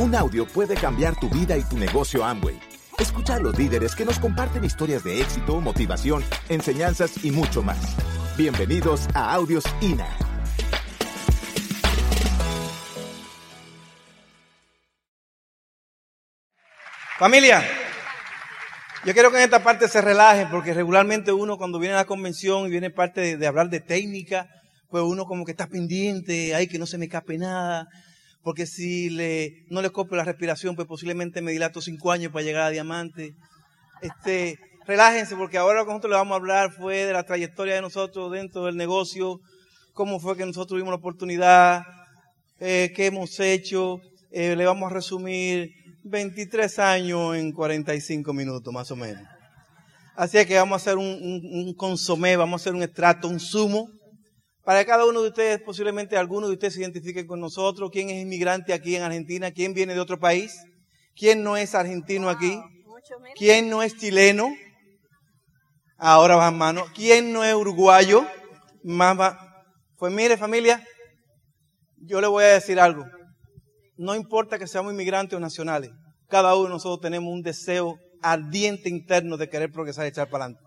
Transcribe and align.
Un 0.00 0.14
audio 0.14 0.46
puede 0.46 0.76
cambiar 0.76 1.14
tu 1.20 1.28
vida 1.28 1.58
y 1.58 1.62
tu 1.62 1.76
negocio 1.76 2.24
Amway. 2.24 2.58
Escucha 2.98 3.34
a 3.34 3.38
los 3.38 3.58
líderes 3.58 3.94
que 3.94 4.06
nos 4.06 4.18
comparten 4.18 4.64
historias 4.64 5.04
de 5.04 5.20
éxito, 5.20 5.60
motivación, 5.60 6.24
enseñanzas 6.48 7.22
y 7.22 7.30
mucho 7.30 7.62
más. 7.62 7.98
Bienvenidos 8.34 9.06
a 9.12 9.34
Audios 9.34 9.62
INA. 9.82 10.08
Familia, 17.18 17.62
yo 19.04 19.12
quiero 19.12 19.30
que 19.30 19.36
en 19.36 19.42
esta 19.42 19.62
parte 19.62 19.86
se 19.86 20.00
relajen 20.00 20.48
porque 20.48 20.72
regularmente 20.72 21.30
uno 21.30 21.58
cuando 21.58 21.78
viene 21.78 21.94
a 21.94 21.98
la 21.98 22.06
convención 22.06 22.66
y 22.66 22.70
viene 22.70 22.88
parte 22.88 23.20
de, 23.20 23.36
de 23.36 23.46
hablar 23.46 23.68
de 23.68 23.80
técnica, 23.80 24.48
pues 24.88 25.04
uno 25.04 25.26
como 25.26 25.44
que 25.44 25.50
está 25.50 25.66
pendiente, 25.66 26.54
ay 26.54 26.68
que 26.68 26.78
no 26.78 26.86
se 26.86 26.96
me 26.96 27.04
escape 27.04 27.36
nada, 27.36 27.86
porque 28.42 28.66
si 28.66 29.10
le, 29.10 29.64
no 29.68 29.82
le 29.82 29.90
copio 29.90 30.16
la 30.16 30.24
respiración, 30.24 30.74
pues 30.74 30.88
posiblemente 30.88 31.42
me 31.42 31.52
dilato 31.52 31.80
cinco 31.80 32.10
años 32.10 32.32
para 32.32 32.44
llegar 32.44 32.62
a 32.62 32.70
diamante. 32.70 33.34
Este, 34.00 34.58
relájense, 34.86 35.36
porque 35.36 35.58
ahora 35.58 35.80
lo 35.80 35.84
que 35.84 35.90
nosotros 35.90 36.10
le 36.10 36.16
vamos 36.16 36.32
a 36.32 36.36
hablar 36.36 36.72
fue 36.72 37.04
de 37.04 37.12
la 37.12 37.24
trayectoria 37.24 37.74
de 37.74 37.82
nosotros 37.82 38.32
dentro 38.32 38.64
del 38.64 38.76
negocio, 38.76 39.40
cómo 39.92 40.20
fue 40.20 40.36
que 40.36 40.46
nosotros 40.46 40.68
tuvimos 40.68 40.90
la 40.90 40.96
oportunidad, 40.96 41.82
eh, 42.60 42.92
qué 42.94 43.06
hemos 43.06 43.38
hecho. 43.40 44.00
Eh, 44.30 44.56
le 44.56 44.64
vamos 44.64 44.90
a 44.90 44.94
resumir 44.94 45.72
23 46.04 46.78
años 46.78 47.36
en 47.36 47.52
45 47.52 48.32
minutos, 48.32 48.72
más 48.72 48.90
o 48.90 48.96
menos. 48.96 49.22
Así 50.16 50.44
que 50.46 50.56
vamos 50.56 50.74
a 50.74 50.76
hacer 50.76 50.96
un, 50.96 51.06
un, 51.06 51.66
un 51.66 51.74
consomé, 51.74 52.36
vamos 52.36 52.60
a 52.60 52.62
hacer 52.62 52.74
un 52.74 52.82
extracto, 52.82 53.28
un 53.28 53.40
zumo 53.40 53.88
para 54.64 54.84
cada 54.84 55.06
uno 55.06 55.22
de 55.22 55.28
ustedes, 55.28 55.60
posiblemente 55.62 56.16
alguno 56.16 56.46
de 56.46 56.54
ustedes 56.54 56.74
se 56.74 56.80
identifiquen 56.80 57.26
con 57.26 57.40
nosotros. 57.40 57.90
¿Quién 57.90 58.10
es 58.10 58.22
inmigrante 58.22 58.72
aquí 58.72 58.94
en 58.96 59.02
Argentina? 59.02 59.50
¿Quién 59.50 59.72
viene 59.72 59.94
de 59.94 60.00
otro 60.00 60.18
país? 60.18 60.54
¿Quién 61.16 61.42
no 61.42 61.56
es 61.56 61.74
argentino 61.74 62.28
aquí? 62.28 62.60
¿Quién 63.36 63.70
no 63.70 63.82
es 63.82 63.96
chileno? 63.96 64.48
Ahora 65.96 66.36
va 66.36 66.50
mano. 66.50 66.84
¿Quién 66.94 67.32
no 67.32 67.44
es 67.44 67.54
uruguayo? 67.54 68.26
Más 68.82 69.18
va. 69.18 69.38
Pues 69.96 70.12
mire 70.12 70.36
familia, 70.36 70.82
yo 71.98 72.20
le 72.20 72.26
voy 72.26 72.44
a 72.44 72.54
decir 72.54 72.80
algo. 72.80 73.04
No 73.96 74.14
importa 74.14 74.58
que 74.58 74.66
seamos 74.66 74.92
inmigrantes 74.92 75.36
o 75.36 75.40
nacionales. 75.40 75.90
Cada 76.28 76.54
uno 76.54 76.64
de 76.64 76.70
nosotros 76.70 77.00
tenemos 77.00 77.32
un 77.32 77.42
deseo 77.42 77.98
ardiente 78.22 78.88
interno 78.88 79.36
de 79.36 79.48
querer 79.48 79.70
progresar 79.70 80.06
y 80.06 80.08
echar 80.08 80.30
para 80.30 80.44
adelante. 80.44 80.64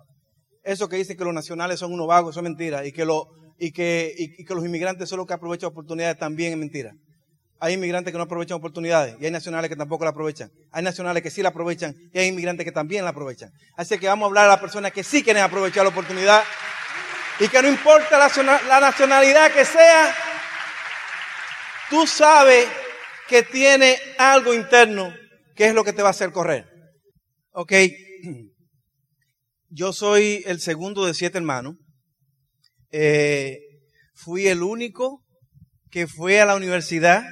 Eso 0.63 0.87
que 0.87 0.97
dicen 0.97 1.17
que 1.17 1.25
los 1.25 1.33
nacionales 1.33 1.79
son 1.79 1.93
unos 1.93 2.07
vagos, 2.07 2.31
eso 2.31 2.39
es 2.39 2.43
mentira. 2.43 2.85
Y 2.85 2.91
que 2.91 3.05
los 3.05 3.23
y 3.57 3.71
que, 3.71 4.13
y, 4.17 4.43
que 4.43 4.55
los 4.55 4.65
inmigrantes 4.65 5.09
son 5.09 5.17
los 5.17 5.27
que 5.27 5.33
aprovechan 5.33 5.69
oportunidades 5.69 6.17
también 6.17 6.53
es 6.53 6.57
mentira. 6.57 6.93
Hay 7.59 7.75
inmigrantes 7.75 8.11
que 8.11 8.17
no 8.17 8.25
aprovechan 8.25 8.57
oportunidades 8.57 9.15
y 9.19 9.25
hay 9.25 9.31
nacionales 9.31 9.69
que 9.69 9.75
tampoco 9.75 10.03
la 10.03 10.09
aprovechan. 10.09 10.51
Hay 10.71 10.83
nacionales 10.83 11.23
que 11.23 11.31
sí 11.31 11.41
la 11.41 11.49
aprovechan 11.49 11.95
y 12.13 12.19
hay 12.19 12.27
inmigrantes 12.27 12.65
que 12.65 12.71
también 12.71 13.03
la 13.03 13.11
aprovechan. 13.11 13.51
Así 13.77 13.97
que 13.97 14.07
vamos 14.07 14.25
a 14.25 14.27
hablar 14.27 14.45
a 14.45 14.49
las 14.49 14.59
personas 14.59 14.91
que 14.91 15.03
sí 15.03 15.23
quieren 15.23 15.43
aprovechar 15.43 15.83
la 15.83 15.89
oportunidad 15.89 16.43
y 17.39 17.47
que 17.47 17.61
no 17.61 17.69
importa 17.69 18.17
la, 18.17 18.61
la 18.67 18.79
nacionalidad 18.79 19.51
que 19.51 19.65
sea, 19.65 20.13
tú 21.89 22.05
sabes 22.05 22.67
que 23.27 23.43
tiene 23.43 23.97
algo 24.17 24.53
interno 24.53 25.13
que 25.55 25.67
es 25.67 25.73
lo 25.73 25.83
que 25.83 25.93
te 25.93 26.01
va 26.01 26.09
a 26.09 26.11
hacer 26.11 26.31
correr. 26.31 26.67
Ok, 27.51 27.73
yo 29.69 29.93
soy 29.93 30.43
el 30.45 30.59
segundo 30.59 31.05
de 31.05 31.13
siete 31.13 31.37
hermanos. 31.37 31.75
Eh, 32.95 33.59
fui 34.13 34.47
el 34.47 34.61
único 34.61 35.25
que 35.89 36.05
fue 36.05 36.39
a 36.39 36.45
la 36.45 36.55
universidad, 36.55 37.23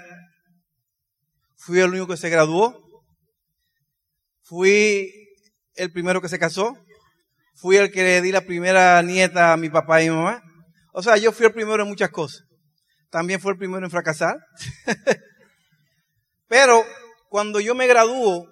fui 1.56 1.80
el 1.80 1.92
único 1.92 2.08
que 2.08 2.18
se 2.18 2.30
graduó, 2.30 2.76
fui 4.42 5.14
el 5.76 5.92
primero 5.92 6.20
que 6.20 6.30
se 6.30 6.40
casó, 6.40 6.76
fui 7.54 7.78
el 7.78 7.92
que 7.92 8.04
le 8.04 8.22
di 8.24 8.32
la 8.32 8.42
primera 8.42 9.00
nieta 9.04 9.54
a 9.54 9.58
mi 9.58 9.70
papá 9.70 10.02
y 10.02 10.10
mi 10.10 10.16
mamá. 10.16 10.42
O 10.94 11.04
sea, 11.04 11.18
yo 11.18 11.32
fui 11.32 11.46
el 11.46 11.54
primero 11.54 11.84
en 11.84 11.90
muchas 11.90 12.10
cosas. 12.10 12.42
También 13.12 13.40
fui 13.40 13.52
el 13.52 13.58
primero 13.60 13.86
en 13.86 13.92
fracasar. 13.92 14.38
Pero 16.48 16.84
cuando 17.30 17.60
yo 17.60 17.76
me 17.76 17.86
graduó 17.86 18.48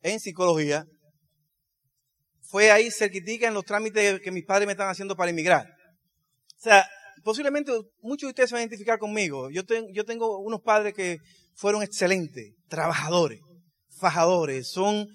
en 0.00 0.18
psicología, 0.18 0.86
fue 2.40 2.70
ahí 2.70 2.90
cerquitica 2.90 3.46
en 3.46 3.52
los 3.52 3.66
trámites 3.66 4.22
que 4.22 4.30
mis 4.30 4.46
padres 4.46 4.64
me 4.64 4.72
estaban 4.72 4.92
haciendo 4.92 5.14
para 5.16 5.30
emigrar. 5.30 5.79
O 6.60 6.62
sea, 6.62 6.86
posiblemente 7.24 7.72
muchos 8.02 8.26
de 8.26 8.30
ustedes 8.32 8.50
se 8.50 8.54
van 8.54 8.60
a 8.60 8.64
identificar 8.64 8.98
conmigo. 8.98 9.48
Yo, 9.50 9.62
yo 9.94 10.04
tengo 10.04 10.38
unos 10.40 10.60
padres 10.60 10.92
que 10.92 11.16
fueron 11.54 11.82
excelentes, 11.82 12.52
trabajadores, 12.68 13.40
fajadores, 13.98 14.70
son 14.70 15.08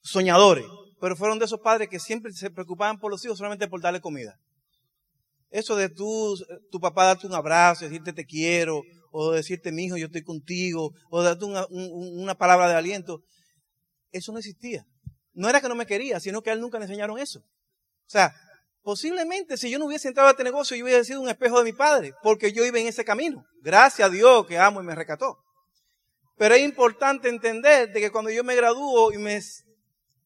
soñadores, 0.00 0.64
pero 0.98 1.16
fueron 1.16 1.38
de 1.38 1.44
esos 1.44 1.60
padres 1.60 1.88
que 1.90 2.00
siempre 2.00 2.32
se 2.32 2.50
preocupaban 2.50 2.98
por 2.98 3.10
los 3.10 3.22
hijos 3.26 3.36
solamente 3.36 3.68
por 3.68 3.82
darle 3.82 4.00
comida. 4.00 4.34
Eso 5.50 5.76
de 5.76 5.90
tú, 5.90 6.34
tu 6.70 6.80
papá 6.80 7.04
darte 7.04 7.26
un 7.26 7.34
abrazo, 7.34 7.84
decirte 7.84 8.14
te 8.14 8.24
quiero, 8.24 8.80
o 9.10 9.32
decirte 9.32 9.70
mi 9.70 9.84
hijo 9.84 9.98
yo 9.98 10.06
estoy 10.06 10.22
contigo, 10.22 10.92
o 11.10 11.22
darte 11.22 11.44
una, 11.44 11.66
una 11.68 12.34
palabra 12.34 12.70
de 12.70 12.74
aliento, 12.74 13.20
eso 14.12 14.32
no 14.32 14.38
existía. 14.38 14.86
No 15.34 15.50
era 15.50 15.60
que 15.60 15.68
no 15.68 15.74
me 15.74 15.84
quería, 15.84 16.20
sino 16.20 16.40
que 16.40 16.48
a 16.48 16.54
él 16.54 16.60
nunca 16.60 16.78
le 16.78 16.86
enseñaron 16.86 17.18
eso. 17.18 17.40
O 17.40 18.10
sea, 18.12 18.32
Posiblemente 18.82 19.56
si 19.56 19.70
yo 19.70 19.78
no 19.78 19.86
hubiese 19.86 20.08
entrado 20.08 20.28
a 20.28 20.32
este 20.32 20.44
negocio, 20.44 20.76
yo 20.76 20.84
hubiera 20.84 21.04
sido 21.04 21.20
un 21.20 21.28
espejo 21.28 21.58
de 21.58 21.64
mi 21.64 21.72
padre, 21.72 22.14
porque 22.22 22.52
yo 22.52 22.64
iba 22.64 22.78
en 22.78 22.88
ese 22.88 23.04
camino. 23.04 23.44
Gracias 23.62 24.08
a 24.08 24.10
Dios 24.10 24.46
que 24.46 24.58
amo 24.58 24.80
y 24.80 24.84
me 24.84 24.94
rescató. 24.94 25.38
Pero 26.36 26.54
es 26.54 26.62
importante 26.62 27.28
entender 27.28 27.92
de 27.92 28.00
que 28.00 28.10
cuando 28.10 28.30
yo 28.30 28.42
me 28.42 28.56
gradúo 28.56 29.12
y 29.12 29.18
me 29.18 29.40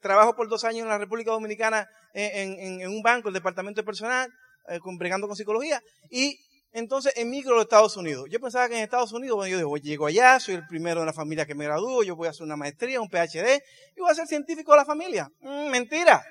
trabajo 0.00 0.34
por 0.34 0.48
dos 0.48 0.64
años 0.64 0.82
en 0.82 0.88
la 0.88 0.98
República 0.98 1.32
Dominicana 1.32 1.86
en, 2.14 2.80
en, 2.80 2.88
un 2.88 3.02
banco, 3.02 3.28
el 3.28 3.34
departamento 3.34 3.82
de 3.82 3.84
personal, 3.84 4.32
eh, 4.68 4.80
bregando 4.98 5.26
con 5.26 5.36
psicología, 5.36 5.82
y 6.10 6.38
entonces 6.72 7.12
emigro 7.16 7.52
a 7.52 7.56
los 7.56 7.64
Estados 7.64 7.96
Unidos. 7.96 8.26
Yo 8.30 8.40
pensaba 8.40 8.68
que 8.68 8.76
en 8.76 8.82
Estados 8.82 9.12
Unidos, 9.12 9.36
bueno, 9.36 9.50
yo 9.50 9.58
digo, 9.58 9.76
llego 9.76 10.06
allá, 10.06 10.40
soy 10.40 10.54
el 10.54 10.66
primero 10.66 11.00
de 11.00 11.06
la 11.06 11.12
familia 11.12 11.44
que 11.44 11.54
me 11.54 11.64
gradúo, 11.64 12.02
yo 12.02 12.16
voy 12.16 12.28
a 12.28 12.30
hacer 12.30 12.44
una 12.44 12.56
maestría, 12.56 13.00
un 13.00 13.08
PhD, 13.08 13.62
y 13.96 14.00
voy 14.00 14.10
a 14.10 14.14
ser 14.14 14.26
científico 14.26 14.72
de 14.72 14.78
la 14.78 14.84
familia. 14.84 15.30
Mm, 15.40 15.68
mentira. 15.70 16.24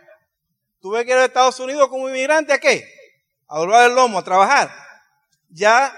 Tuve 0.79 1.05
que 1.05 1.11
ir 1.11 1.17
a 1.17 1.25
Estados 1.25 1.59
Unidos 1.59 1.89
como 1.89 2.09
inmigrante 2.09 2.53
a 2.53 2.59
qué? 2.59 2.83
A 3.47 3.59
doblar 3.59 3.89
el 3.89 3.95
lomo, 3.95 4.19
a 4.19 4.23
trabajar. 4.23 4.71
Ya 5.49 5.93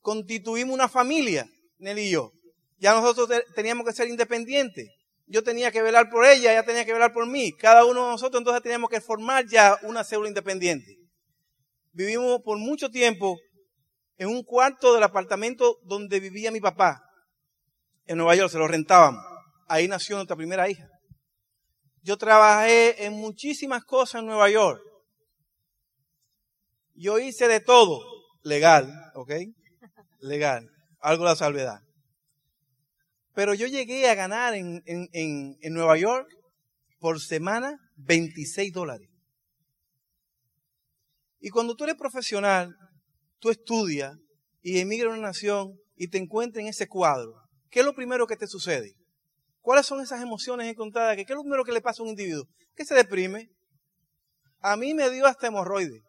constituimos 0.00 0.74
una 0.74 0.88
familia, 0.88 1.46
Nelly 1.78 2.02
y 2.02 2.10
yo. 2.10 2.32
Ya 2.78 2.94
nosotros 2.94 3.28
teníamos 3.54 3.86
que 3.86 3.92
ser 3.92 4.08
independientes. 4.08 4.88
Yo 5.26 5.42
tenía 5.42 5.70
que 5.70 5.82
velar 5.82 6.10
por 6.10 6.26
ella, 6.26 6.52
ella 6.52 6.64
tenía 6.64 6.84
que 6.84 6.92
velar 6.92 7.12
por 7.12 7.26
mí. 7.26 7.52
Cada 7.52 7.84
uno 7.84 8.04
de 8.04 8.10
nosotros 8.10 8.40
entonces 8.40 8.62
teníamos 8.62 8.90
que 8.90 9.00
formar 9.00 9.46
ya 9.46 9.78
una 9.82 10.04
célula 10.04 10.28
independiente. 10.28 10.98
Vivimos 11.92 12.40
por 12.42 12.58
mucho 12.58 12.90
tiempo 12.90 13.38
en 14.18 14.28
un 14.28 14.42
cuarto 14.42 14.94
del 14.94 15.02
apartamento 15.02 15.78
donde 15.84 16.20
vivía 16.20 16.50
mi 16.50 16.60
papá. 16.60 17.02
En 18.06 18.18
Nueva 18.18 18.34
York 18.34 18.50
se 18.50 18.58
lo 18.58 18.68
rentábamos. 18.68 19.24
Ahí 19.68 19.88
nació 19.88 20.16
nuestra 20.16 20.36
primera 20.36 20.68
hija. 20.68 20.88
Yo 22.02 22.16
trabajé 22.16 23.04
en 23.04 23.12
muchísimas 23.14 23.84
cosas 23.84 24.20
en 24.20 24.26
Nueva 24.26 24.50
York. 24.50 24.82
Yo 26.94 27.18
hice 27.18 27.46
de 27.48 27.60
todo, 27.60 28.00
legal, 28.42 28.92
¿ok? 29.14 29.32
Legal, 30.20 30.68
algo 31.00 31.24
la 31.24 31.36
salvedad. 31.36 31.80
Pero 33.34 33.54
yo 33.54 33.66
llegué 33.66 34.08
a 34.08 34.14
ganar 34.14 34.54
en, 34.54 34.82
en, 34.84 35.08
en, 35.12 35.56
en 35.60 35.74
Nueva 35.74 35.96
York 35.96 36.28
por 36.98 37.20
semana 37.20 37.78
26 37.96 38.72
dólares. 38.72 39.08
Y 41.40 41.50
cuando 41.50 41.74
tú 41.74 41.84
eres 41.84 41.96
profesional, 41.96 42.76
tú 43.38 43.50
estudias 43.50 44.16
y 44.60 44.78
emigras 44.80 45.12
a 45.12 45.14
una 45.14 45.28
nación 45.28 45.78
y 45.96 46.08
te 46.08 46.18
encuentras 46.18 46.62
en 46.62 46.68
ese 46.68 46.88
cuadro, 46.88 47.32
¿qué 47.70 47.80
es 47.80 47.86
lo 47.86 47.94
primero 47.94 48.26
que 48.26 48.36
te 48.36 48.46
sucede? 48.46 48.94
¿Cuáles 49.62 49.86
son 49.86 50.00
esas 50.00 50.20
emociones 50.20 50.68
encontradas? 50.68 51.16
¿Qué 51.16 51.22
es 51.22 51.30
lo 51.30 51.42
primero 51.42 51.64
que 51.64 51.72
le 51.72 51.80
pasa 51.80 52.02
a 52.02 52.04
un 52.04 52.10
individuo? 52.10 52.44
Que 52.74 52.84
se 52.84 52.94
deprime. 52.94 53.48
A 54.60 54.76
mí 54.76 54.92
me 54.92 55.08
dio 55.08 55.24
hasta 55.26 55.46
hemorroide. 55.46 56.02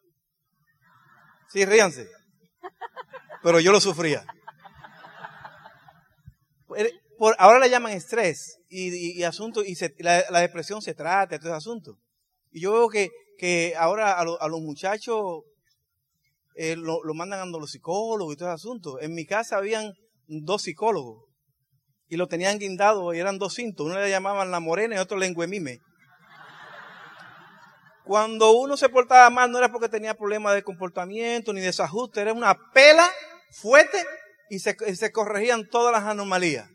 Sí, 1.49 1.63
ríanse. 1.63 2.07
Pero 3.43 3.59
yo 3.59 3.71
lo 3.71 3.79
sufría. 3.79 4.25
Por, 7.19 7.35
ahora 7.37 7.59
le 7.59 7.69
llaman 7.69 7.91
estrés 7.91 8.57
y, 8.69 9.19
y, 9.19 9.23
asunto, 9.23 9.63
y 9.63 9.77
la, 9.99 10.39
depresión 10.41 10.81
se 10.81 10.95
trata, 10.95 11.37
todo 11.37 11.49
ese 11.49 11.57
asunto. 11.57 11.99
Y 12.51 12.61
yo 12.61 12.73
veo 12.73 12.89
que, 12.89 13.75
ahora 13.77 14.13
a, 14.13 14.21
a 14.21 14.47
los 14.47 14.61
muchachos 14.61 15.43
eh, 16.55 16.75
lo, 16.75 17.03
lo, 17.03 17.13
mandan 17.13 17.39
a 17.41 17.45
los 17.45 17.71
psicólogos 17.71 18.33
y 18.33 18.37
todo 18.37 18.49
ese 18.49 18.55
asunto. 18.55 18.99
En 18.99 19.13
mi 19.13 19.25
casa 19.27 19.57
habían 19.57 19.93
dos 20.25 20.63
psicólogos 20.63 21.32
y 22.13 22.17
lo 22.17 22.27
tenían 22.27 22.59
guindado 22.59 23.11
y 23.13 23.19
eran 23.19 23.39
dos 23.39 23.55
cintos. 23.55 23.87
Uno 23.87 23.99
le 23.99 24.09
llamaban 24.09 24.51
la 24.51 24.59
morena 24.59 24.95
y 24.95 24.99
otro 24.99 25.17
lenguemime. 25.17 25.81
Cuando 28.03 28.51
uno 28.51 28.77
se 28.77 28.87
portaba 28.89 29.29
mal 29.31 29.51
no 29.51 29.57
era 29.57 29.71
porque 29.71 29.89
tenía 29.89 30.13
problemas 30.13 30.53
de 30.53 30.63
comportamiento 30.63 31.53
ni 31.53 31.61
desajuste, 31.61 32.21
era 32.21 32.33
una 32.33 32.53
pela 32.71 33.09
fuerte 33.49 33.97
y 34.49 34.59
se, 34.59 35.11
corregían 35.11 35.67
todas 35.67 35.91
las 35.91 36.03
anomalías. 36.03 36.69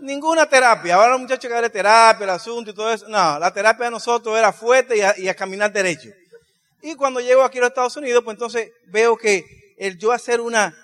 Ninguna 0.00 0.48
terapia. 0.48 0.94
Ahora 0.94 1.10
los 1.10 1.20
muchachos 1.20 1.48
que 1.48 1.54
darle 1.54 1.68
terapia, 1.68 2.24
el 2.24 2.30
asunto 2.30 2.70
y 2.70 2.74
todo 2.74 2.92
eso. 2.92 3.08
No, 3.08 3.38
la 3.38 3.52
terapia 3.52 3.86
de 3.86 3.90
nosotros 3.90 4.38
era 4.38 4.52
fuerte 4.52 4.96
y 4.96 5.00
a, 5.02 5.18
y 5.18 5.28
a 5.28 5.34
caminar 5.34 5.70
derecho. 5.70 6.10
Y 6.80 6.94
cuando 6.94 7.20
llego 7.20 7.42
aquí 7.42 7.58
a 7.58 7.62
los 7.62 7.70
Estados 7.70 7.96
Unidos, 7.96 8.22
pues 8.24 8.36
entonces 8.36 8.70
veo 8.86 9.16
que 9.16 9.74
el 9.76 9.98
yo 9.98 10.12
hacer 10.12 10.40
una, 10.40 10.74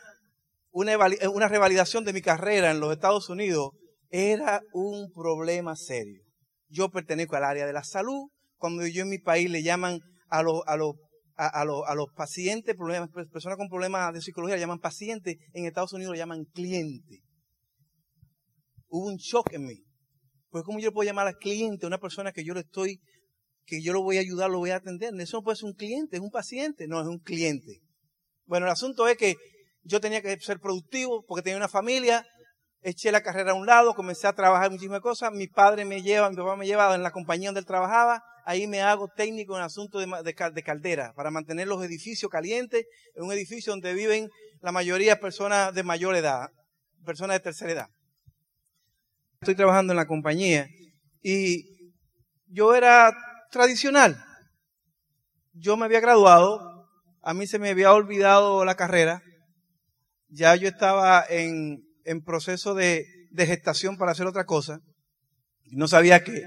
una, 0.72 0.96
una 1.32 1.48
revalidación 1.48 2.04
de 2.04 2.12
mi 2.12 2.22
carrera 2.22 2.70
en 2.70 2.80
los 2.80 2.92
Estados 2.92 3.28
Unidos 3.28 3.70
era 4.08 4.62
un 4.72 5.10
problema 5.12 5.76
serio. 5.76 6.22
Yo 6.68 6.90
pertenezco 6.90 7.36
al 7.36 7.44
área 7.44 7.66
de 7.66 7.72
la 7.72 7.84
salud. 7.84 8.28
Cuando 8.56 8.86
yo 8.86 9.02
en 9.02 9.08
mi 9.08 9.18
país 9.18 9.50
le 9.50 9.62
llaman 9.62 9.98
a 10.28 10.42
los, 10.42 10.62
a 10.66 10.76
los, 10.76 10.94
a, 11.36 11.60
a 11.60 11.64
los, 11.64 11.82
a 11.86 11.94
los 11.94 12.06
pacientes, 12.14 12.74
problemas, 12.76 13.10
personas 13.30 13.58
con 13.58 13.68
problemas 13.68 14.12
de 14.14 14.20
psicología, 14.20 14.56
le 14.56 14.60
llaman 14.60 14.78
pacientes, 14.78 15.36
en 15.52 15.66
Estados 15.66 15.92
Unidos 15.92 16.12
le 16.12 16.18
llaman 16.18 16.44
cliente. 16.52 17.20
Hubo 18.88 19.08
un 19.08 19.16
shock 19.16 19.52
en 19.52 19.64
mí. 19.64 19.82
Pues 20.50 20.64
cómo 20.64 20.78
yo 20.78 20.92
puedo 20.92 21.06
llamar 21.06 21.26
al 21.26 21.36
cliente, 21.36 21.86
a 21.86 21.88
una 21.88 21.98
persona 21.98 22.32
que 22.32 22.44
yo 22.44 22.54
le 22.54 22.60
estoy, 22.60 23.00
que 23.64 23.82
yo 23.82 23.92
lo 23.92 24.02
voy 24.02 24.18
a 24.18 24.20
ayudar, 24.20 24.50
lo 24.50 24.58
voy 24.58 24.70
a 24.70 24.76
atender. 24.76 25.12
Eso 25.18 25.38
no 25.38 25.42
puede 25.42 25.56
ser 25.56 25.66
un 25.66 25.74
cliente, 25.74 26.16
es 26.16 26.22
un 26.22 26.30
paciente, 26.30 26.86
no 26.86 27.00
es 27.00 27.06
un 27.06 27.18
cliente. 27.18 27.80
Bueno, 28.46 28.66
el 28.66 28.72
asunto 28.72 29.08
es 29.08 29.16
que 29.16 29.34
yo 29.82 30.00
tenía 30.00 30.22
que 30.22 30.38
ser 30.40 30.60
productivo 30.60 31.24
porque 31.26 31.42
tenía 31.42 31.56
una 31.56 31.68
familia, 31.68 32.26
eché 32.82 33.12
la 33.12 33.22
carrera 33.22 33.52
a 33.52 33.54
un 33.54 33.66
lado, 33.66 33.94
comencé 33.94 34.26
a 34.26 34.32
trabajar 34.32 34.70
muchísimas 34.70 35.00
cosas, 35.00 35.32
mi 35.32 35.46
padre 35.46 35.84
me 35.84 36.02
lleva, 36.02 36.30
mi 36.30 36.36
papá 36.36 36.56
me 36.56 36.66
lleva 36.66 36.94
en 36.94 37.02
la 37.02 37.10
compañía 37.10 37.48
donde 37.48 37.60
él 37.60 37.66
trabajaba, 37.66 38.22
ahí 38.44 38.66
me 38.66 38.82
hago 38.82 39.08
técnico 39.08 39.56
en 39.56 39.62
asunto 39.62 39.98
de, 39.98 40.06
de, 40.06 40.50
de 40.52 40.62
caldera, 40.62 41.12
para 41.14 41.30
mantener 41.30 41.68
los 41.68 41.82
edificios 41.84 42.30
calientes, 42.30 42.86
en 43.14 43.24
un 43.24 43.32
edificio 43.32 43.72
donde 43.72 43.94
viven 43.94 44.28
la 44.60 44.72
mayoría 44.72 45.20
personas 45.20 45.74
de 45.74 45.82
mayor 45.82 46.16
edad, 46.16 46.48
personas 47.04 47.36
de 47.36 47.40
tercera 47.40 47.72
edad. 47.72 47.88
Estoy 49.40 49.56
trabajando 49.56 49.92
en 49.92 49.96
la 49.96 50.06
compañía 50.06 50.68
y 51.20 51.92
yo 52.46 52.74
era 52.74 53.12
tradicional. 53.50 54.24
Yo 55.52 55.76
me 55.76 55.84
había 55.84 56.00
graduado, 56.00 56.88
a 57.22 57.34
mí 57.34 57.46
se 57.46 57.58
me 57.58 57.70
había 57.70 57.92
olvidado 57.92 58.64
la 58.64 58.76
carrera, 58.76 59.22
ya 60.32 60.56
yo 60.56 60.68
estaba 60.68 61.24
en, 61.28 61.84
en 62.04 62.22
proceso 62.22 62.74
de, 62.74 63.06
gestación 63.36 63.96
para 63.96 64.12
hacer 64.12 64.26
otra 64.26 64.44
cosa, 64.44 64.80
no 65.70 65.88
sabía 65.88 66.24
qué, 66.24 66.44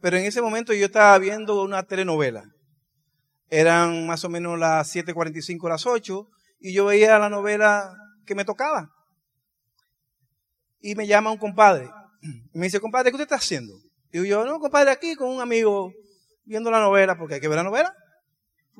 pero 0.00 0.16
en 0.16 0.24
ese 0.24 0.42
momento 0.42 0.72
yo 0.72 0.86
estaba 0.86 1.18
viendo 1.18 1.62
una 1.62 1.82
telenovela. 1.84 2.44
Eran 3.50 4.06
más 4.06 4.24
o 4.24 4.28
menos 4.28 4.58
las 4.58 4.94
7.45, 4.94 5.68
las 5.68 5.86
8, 5.86 6.26
y 6.60 6.72
yo 6.74 6.86
veía 6.86 7.18
la 7.18 7.30
novela 7.30 7.90
que 8.26 8.34
me 8.34 8.44
tocaba. 8.44 8.90
Y 10.80 10.94
me 10.94 11.06
llama 11.06 11.32
un 11.32 11.38
compadre. 11.38 11.88
Me 12.52 12.66
dice, 12.66 12.78
compadre, 12.78 13.10
¿qué 13.10 13.16
usted 13.16 13.24
está 13.24 13.36
haciendo? 13.36 13.74
Y 14.12 14.26
yo, 14.28 14.44
no, 14.44 14.58
compadre, 14.60 14.90
aquí 14.90 15.14
con 15.14 15.28
un 15.28 15.40
amigo 15.40 15.92
viendo 16.44 16.70
la 16.70 16.80
novela, 16.80 17.16
porque 17.16 17.34
hay 17.34 17.40
que 17.40 17.48
ver 17.48 17.56
la 17.56 17.64
novela. 17.64 17.94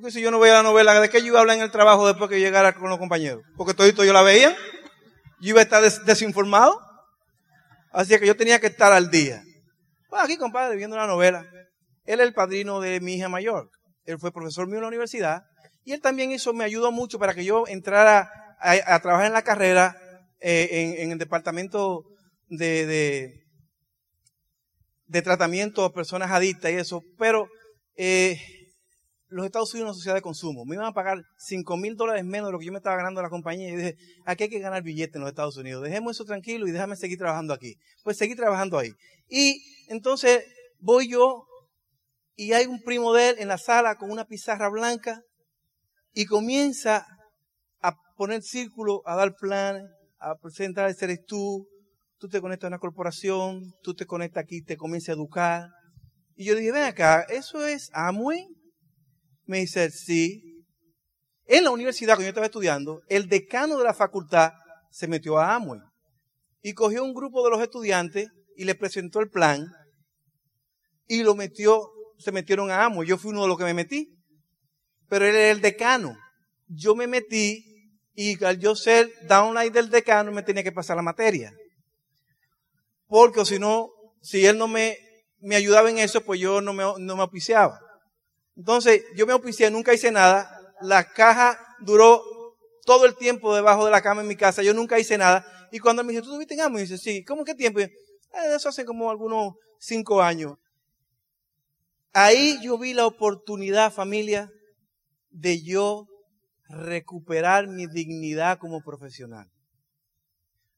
Porque 0.01 0.13
si 0.13 0.21
yo 0.21 0.31
no 0.31 0.39
veía 0.39 0.55
la 0.55 0.63
novela, 0.63 1.01
¿de 1.01 1.11
qué 1.11 1.21
yo 1.21 1.27
iba 1.27 1.39
a 1.39 1.41
hablar 1.41 1.57
en 1.57 1.65
el 1.65 1.73
trabajo 1.73 2.07
después 2.07 2.31
que 2.31 2.39
llegara 2.39 2.73
con 2.73 2.89
los 2.89 3.01
compañeros? 3.01 3.43
Porque 3.57 3.75
todito 3.75 4.05
yo 4.05 4.13
la 4.13 4.23
veía. 4.23 4.57
Yo 5.41 5.51
iba 5.51 5.59
a 5.59 5.65
estar 5.65 5.83
des 5.83 6.05
desinformado. 6.05 6.81
Así 7.91 8.17
que 8.17 8.25
yo 8.25 8.37
tenía 8.37 8.61
que 8.61 8.69
estar 8.69 8.93
al 8.93 9.11
día. 9.11 9.43
Pues 10.09 10.23
aquí, 10.23 10.37
compadre, 10.37 10.77
viendo 10.77 10.97
la 10.97 11.09
novela. 11.09 11.45
Él 12.05 12.21
es 12.21 12.27
el 12.29 12.33
padrino 12.33 12.79
de 12.79 13.01
mi 13.01 13.15
hija 13.15 13.29
mayor. 13.29 13.71
Él 14.05 14.21
fue 14.21 14.31
profesor 14.31 14.69
mío 14.69 14.77
en 14.77 14.83
la 14.83 14.89
universidad. 14.89 15.43
Y 15.83 15.95
él 15.95 16.01
también 16.01 16.31
hizo, 16.31 16.53
me 16.53 16.63
ayudó 16.63 16.93
mucho 16.93 17.19
para 17.19 17.35
que 17.35 17.45
yo 17.45 17.67
entrara 17.67 18.31
a, 18.61 19.01
trabajar 19.01 19.27
en 19.27 19.33
la 19.33 19.43
carrera 19.43 19.97
eh, 20.39 20.69
en, 20.71 21.03
en, 21.07 21.11
el 21.11 21.19
departamento 21.19 22.05
de, 22.47 22.87
de, 22.87 23.43
de, 25.07 25.23
tratamiento 25.23 25.85
a 25.85 25.93
personas 25.93 26.31
adictas 26.31 26.71
y 26.71 26.75
eso. 26.75 27.03
Pero 27.19 27.49
eh, 27.97 28.39
los 29.29 29.45
Estados 29.45 29.73
Unidos 29.75 29.91
una 29.91 29.95
sociedad 29.95 30.15
de 30.15 30.23
consumo. 30.23 30.65
Me 30.65 30.75
iban 30.75 30.87
a 30.87 30.93
pagar 30.93 31.23
5 31.39 31.77
mil 31.77 31.97
dólares 31.97 32.25
menos 32.25 32.49
de 32.49 32.53
lo 32.53 32.59
que 32.59 32.67
yo 32.67 32.73
me 32.73 32.79
estaba 32.79 32.97
ganando 32.97 33.21
en 33.21 33.25
la 33.25 33.31
compañía. 33.31 33.69
Y 33.69 33.77
dije, 33.77 33.97
aquí 34.25 34.45
hay 34.45 34.51
que 34.51 34.59
ganar 34.59 34.83
billetes 34.83 35.15
en 35.17 35.21
los 35.21 35.31
Estados 35.31 35.57
Unidos. 35.57 35.83
Dejemos 35.83 36.17
eso 36.17 36.25
tranquilo 36.25 36.67
y 36.67 36.71
déjame 36.71 36.97
seguir 36.97 37.19
trabajando 37.19 37.53
aquí. 37.53 37.77
Pues 38.05 38.17
seguí 38.17 38.35
trabajando 38.35 38.79
ahí. 38.79 38.93
Y 39.29 39.63
entonces 39.89 40.45
voy 40.79 41.09
yo 41.09 41.45
y 42.37 42.53
hay 42.53 42.67
un 42.67 42.81
primo 42.83 43.13
de 43.13 43.31
él 43.31 43.37
en 43.39 43.49
la 43.49 43.59
sala 43.59 43.97
con 43.97 44.11
una 44.11 44.25
pizarra 44.25 44.69
blanca 44.69 45.21
y 46.13 46.25
comienza 46.25 47.07
a 47.81 47.95
poner 48.17 48.43
círculo, 48.43 49.03
a 49.05 49.17
dar 49.17 49.35
planes, 49.35 49.85
a 50.19 50.37
presentar, 50.37 50.89
ese 50.89 51.05
eres 51.05 51.25
tú, 51.27 51.69
tú 52.19 52.29
te 52.29 52.41
conectas 52.41 52.67
a 52.67 52.69
una 52.69 52.79
corporación, 52.79 53.73
tú 53.83 53.95
te 53.95 54.07
conectas 54.07 54.43
aquí, 54.43 54.63
te 54.63 54.77
comienza 54.77 55.13
a 55.13 55.15
educar. 55.17 55.69
Y 56.35 56.45
yo 56.45 56.55
dije, 56.55 56.73
ven 56.73 56.85
acá, 56.85 57.23
¿eso 57.29 57.67
es 57.67 57.91
Amway? 57.93 58.47
Me 59.49 59.61
dice, 59.61 59.91
sí. 59.91 60.63
En 61.47 61.65
la 61.65 61.71
universidad, 61.71 62.15
cuando 62.15 62.25
yo 62.25 62.29
estaba 62.29 62.47
estudiando, 62.47 63.01
el 63.09 63.31
decano 63.31 63.79
de 63.79 63.85
la 63.85 63.95
facultad 63.95 64.53
se 64.91 65.09
metió 65.09 65.39
a 65.39 65.55
Amway 65.55 65.81
y 66.61 66.75
cogió 66.75 67.03
un 67.03 67.15
grupo 67.15 67.43
de 67.43 67.51
los 67.51 67.63
estudiantes 67.63 68.29
y 68.57 68.65
le 68.65 68.75
presentó 68.75 69.21
el 69.21 69.31
plan 69.31 69.67
y 71.07 71.23
lo 71.23 71.35
metió, 71.35 71.91
se 72.19 72.31
metieron 72.31 72.71
a 72.71 72.85
Amway. 72.85 73.09
Yo 73.09 73.17
fui 73.17 73.31
uno 73.31 73.41
de 73.41 73.49
los 73.49 73.57
que 73.57 73.65
me 73.65 73.73
metí, 73.73 74.15
pero 75.09 75.25
él 75.25 75.35
era 75.35 75.51
el 75.51 75.63
decano. 75.63 76.15
Yo 76.67 76.95
me 76.95 77.07
metí 77.07 77.65
y 78.15 78.45
al 78.45 78.59
yo 78.59 78.77
ser 78.77 79.11
downline 79.29 79.73
del 79.73 79.89
decano 79.89 80.31
me 80.31 80.43
tenía 80.43 80.63
que 80.63 80.73
pasar 80.73 80.97
la 80.97 81.03
materia. 81.03 81.55
Porque 83.07 83.47
si 83.47 83.59
no, 83.59 83.89
si 84.21 84.45
él 84.45 84.59
no 84.59 84.69
me, 84.69 84.99
me 85.39 85.57
ayudaba 85.57 85.89
en 85.89 86.01
eso, 86.01 86.23
pues 86.23 86.39
yo 86.39 86.61
no 86.61 86.75
me, 86.75 86.85
no 86.99 87.17
me. 87.17 87.27
Entonces, 88.59 89.05
yo 89.15 89.25
me 89.25 89.33
auspicié, 89.33 89.71
nunca 89.71 89.95
hice 89.95 90.11
nada. 90.11 90.51
La 90.81 91.13
caja 91.13 91.77
duró 91.79 92.23
todo 92.85 93.07
el 93.07 93.15
tiempo 93.15 93.55
debajo 93.55 93.85
de 93.85 93.93
la 93.93 94.03
cama 94.03 94.23
en 94.23 94.27
mi 94.27 94.35
casa. 94.35 94.65
Yo 94.65 94.75
nunca 94.75 94.99
hice 94.99 95.17
nada. 95.17 95.47
Y 95.71 95.79
cuando 95.79 96.03
me 96.03 96.13
dice, 96.13 96.25
¿tú 96.25 96.33
tuviste 96.33 96.55
en 96.55 96.63
Amo? 96.63 96.79
Y 96.79 96.83
dice, 96.83 96.99
sí. 96.99 97.25
¿Cómo 97.25 97.45
qué 97.45 97.55
tiempo? 97.55 97.79
Yo, 97.79 97.87
eh, 97.87 98.57
eso 98.57 98.69
hace 98.69 98.85
como 98.85 99.13
algunos 99.13 99.55
cinco 99.79 100.21
años. 100.21 100.59
Ahí 102.13 102.59
yo 102.61 102.77
vi 102.79 102.95
la 102.95 103.07
oportunidad, 103.07 103.93
familia, 103.93 104.51
de 105.31 105.63
yo 105.63 106.09
recuperar 106.69 107.69
mi 107.69 107.87
dignidad 107.87 108.59
como 108.59 108.83
profesional. 108.83 109.49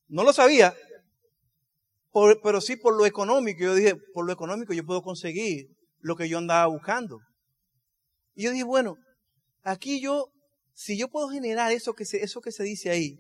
No 0.07 0.23
lo 0.23 0.35
sabía, 0.35 0.75
por, 2.11 2.43
pero 2.43 2.61
sí 2.61 2.77
por 2.77 2.95
lo 2.95 3.07
económico. 3.07 3.63
Yo 3.63 3.75
dije, 3.75 3.97
por 4.13 4.27
lo 4.27 4.33
económico 4.33 4.75
yo 4.75 4.85
puedo 4.85 5.01
conseguir 5.01 5.69
lo 6.01 6.15
que 6.15 6.29
yo 6.29 6.37
andaba 6.37 6.67
buscando. 6.67 7.21
Y 8.35 8.45
yo 8.45 8.51
dije, 8.51 8.65
bueno, 8.65 8.97
aquí 9.63 10.01
yo, 10.01 10.31
si 10.75 10.99
yo 10.99 11.09
puedo 11.09 11.29
generar 11.29 11.73
eso 11.73 11.95
que 11.95 12.05
se, 12.05 12.23
eso 12.23 12.41
que 12.41 12.53
se 12.53 12.63
dice 12.63 12.91
ahí, 12.91 13.17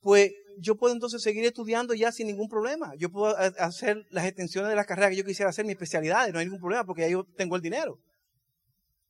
pues 0.00 0.32
yo 0.58 0.76
puedo 0.76 0.92
entonces 0.94 1.22
seguir 1.22 1.44
estudiando 1.44 1.94
ya 1.94 2.12
sin 2.12 2.26
ningún 2.26 2.48
problema. 2.48 2.92
Yo 2.98 3.10
puedo 3.10 3.36
hacer 3.36 4.04
las 4.10 4.26
extensiones 4.26 4.70
de 4.70 4.76
la 4.76 4.84
carrera 4.84 5.10
que 5.10 5.16
yo 5.16 5.24
quisiera 5.24 5.50
hacer, 5.50 5.64
mis 5.64 5.74
especialidades, 5.74 6.32
no 6.32 6.38
hay 6.38 6.46
ningún 6.46 6.60
problema 6.60 6.84
porque 6.84 7.02
ya 7.02 7.08
yo 7.08 7.24
tengo 7.36 7.56
el 7.56 7.62
dinero. 7.62 7.98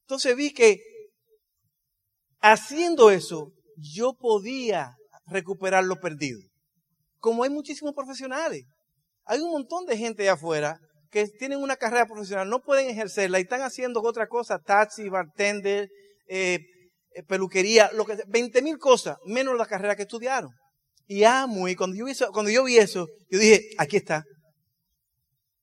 Entonces 0.02 0.36
vi 0.36 0.52
que 0.52 0.80
haciendo 2.40 3.10
eso, 3.10 3.52
yo 3.76 4.14
podía 4.14 4.94
recuperar 5.26 5.84
lo 5.84 5.96
perdido. 5.96 6.40
Como 7.18 7.44
hay 7.44 7.50
muchísimos 7.50 7.94
profesionales, 7.94 8.64
hay 9.24 9.40
un 9.40 9.50
montón 9.50 9.86
de 9.86 9.96
gente 9.96 10.22
allá 10.22 10.32
afuera 10.32 10.78
que 11.12 11.28
tienen 11.28 11.62
una 11.62 11.76
carrera 11.76 12.06
profesional, 12.06 12.48
no 12.48 12.62
pueden 12.62 12.88
ejercerla 12.88 13.38
y 13.38 13.42
están 13.42 13.60
haciendo 13.60 14.00
otra 14.00 14.26
cosa, 14.28 14.58
taxi, 14.58 15.10
bartender, 15.10 15.90
eh, 16.26 16.60
peluquería, 17.28 17.90
lo 17.92 18.06
que 18.06 18.16
20 18.26 18.62
mil 18.62 18.78
cosas, 18.78 19.18
menos 19.26 19.54
la 19.56 19.66
carrera 19.66 19.94
que 19.94 20.02
estudiaron. 20.02 20.50
Y 21.06 21.24
amo, 21.24 21.68
y 21.68 21.76
cuando 21.76 21.96
yo, 21.98 22.06
vi 22.06 22.12
eso, 22.12 22.30
cuando 22.32 22.50
yo 22.50 22.64
vi 22.64 22.78
eso, 22.78 23.06
yo 23.30 23.38
dije, 23.38 23.60
aquí 23.76 23.98
está. 23.98 24.24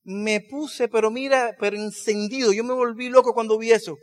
Me 0.04 0.40
puse, 0.40 0.86
pero 0.86 1.10
mira, 1.10 1.56
pero 1.58 1.76
encendido, 1.76 2.52
yo 2.52 2.62
me 2.62 2.72
volví 2.72 3.08
loco 3.08 3.34
cuando 3.34 3.58
vi 3.58 3.72
eso. 3.72 3.96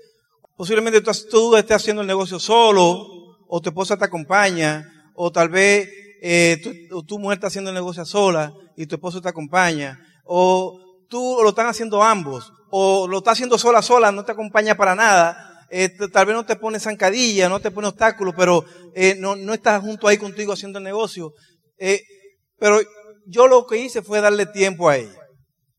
Posiblemente 0.57 0.99
tú, 0.99 1.11
tú 1.31 1.55
estés 1.55 1.77
haciendo 1.77 2.01
el 2.01 2.07
negocio 2.09 2.39
solo, 2.39 3.07
o 3.47 3.61
tu 3.61 3.69
esposa 3.69 3.95
te 3.95 4.03
acompaña, 4.03 4.83
o 5.15 5.31
tal 5.31 5.47
vez 5.47 5.89
eh, 6.21 6.61
tu 7.07 7.19
mujer 7.19 7.37
está 7.37 7.47
haciendo 7.47 7.69
el 7.69 7.75
negocio 7.75 8.03
sola 8.03 8.51
y 8.75 8.85
tu 8.85 8.95
esposo 8.95 9.21
te 9.21 9.29
acompaña, 9.29 9.97
o 10.25 10.86
tú 11.07 11.39
lo 11.41 11.49
están 11.49 11.67
haciendo 11.67 12.03
ambos, 12.03 12.51
o 12.69 13.07
lo 13.07 13.19
está 13.19 13.31
haciendo 13.31 13.57
sola 13.57 13.81
sola, 13.81 14.11
no 14.11 14.25
te 14.25 14.31
acompaña 14.31 14.75
para 14.75 14.95
nada, 14.95 15.65
eh, 15.69 15.89
tal 16.11 16.25
vez 16.25 16.35
no 16.35 16.45
te 16.45 16.55
pone 16.55 16.79
zancadilla, 16.79 17.49
no 17.49 17.59
te 17.59 17.71
pone 17.71 17.87
obstáculos, 17.87 18.33
pero 18.37 18.65
eh, 18.95 19.15
no, 19.17 19.35
no 19.35 19.53
estás 19.53 19.81
junto 19.81 20.07
ahí 20.07 20.17
contigo 20.17 20.53
haciendo 20.53 20.79
el 20.79 20.85
negocio. 20.85 21.33
Eh, 21.77 22.03
pero 22.57 22.79
yo 23.25 23.47
lo 23.47 23.65
que 23.65 23.77
hice 23.77 24.01
fue 24.01 24.21
darle 24.21 24.45
tiempo 24.45 24.89
a 24.89 24.97
ella. 24.97 25.19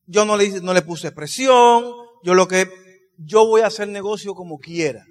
Yo 0.07 0.25
no 0.25 0.37
le, 0.37 0.61
no 0.61 0.73
le 0.75 0.83
puse 0.83 1.13
presión, 1.13 1.85
yo 2.23 2.35
lo 2.35 2.49
que, 2.49 2.71
yo 3.17 3.47
voy 3.47 3.63
a 3.63 3.67
hacer 3.67 3.89
negocio 3.89 4.35
como 4.35 4.59
quiera. 4.59 5.05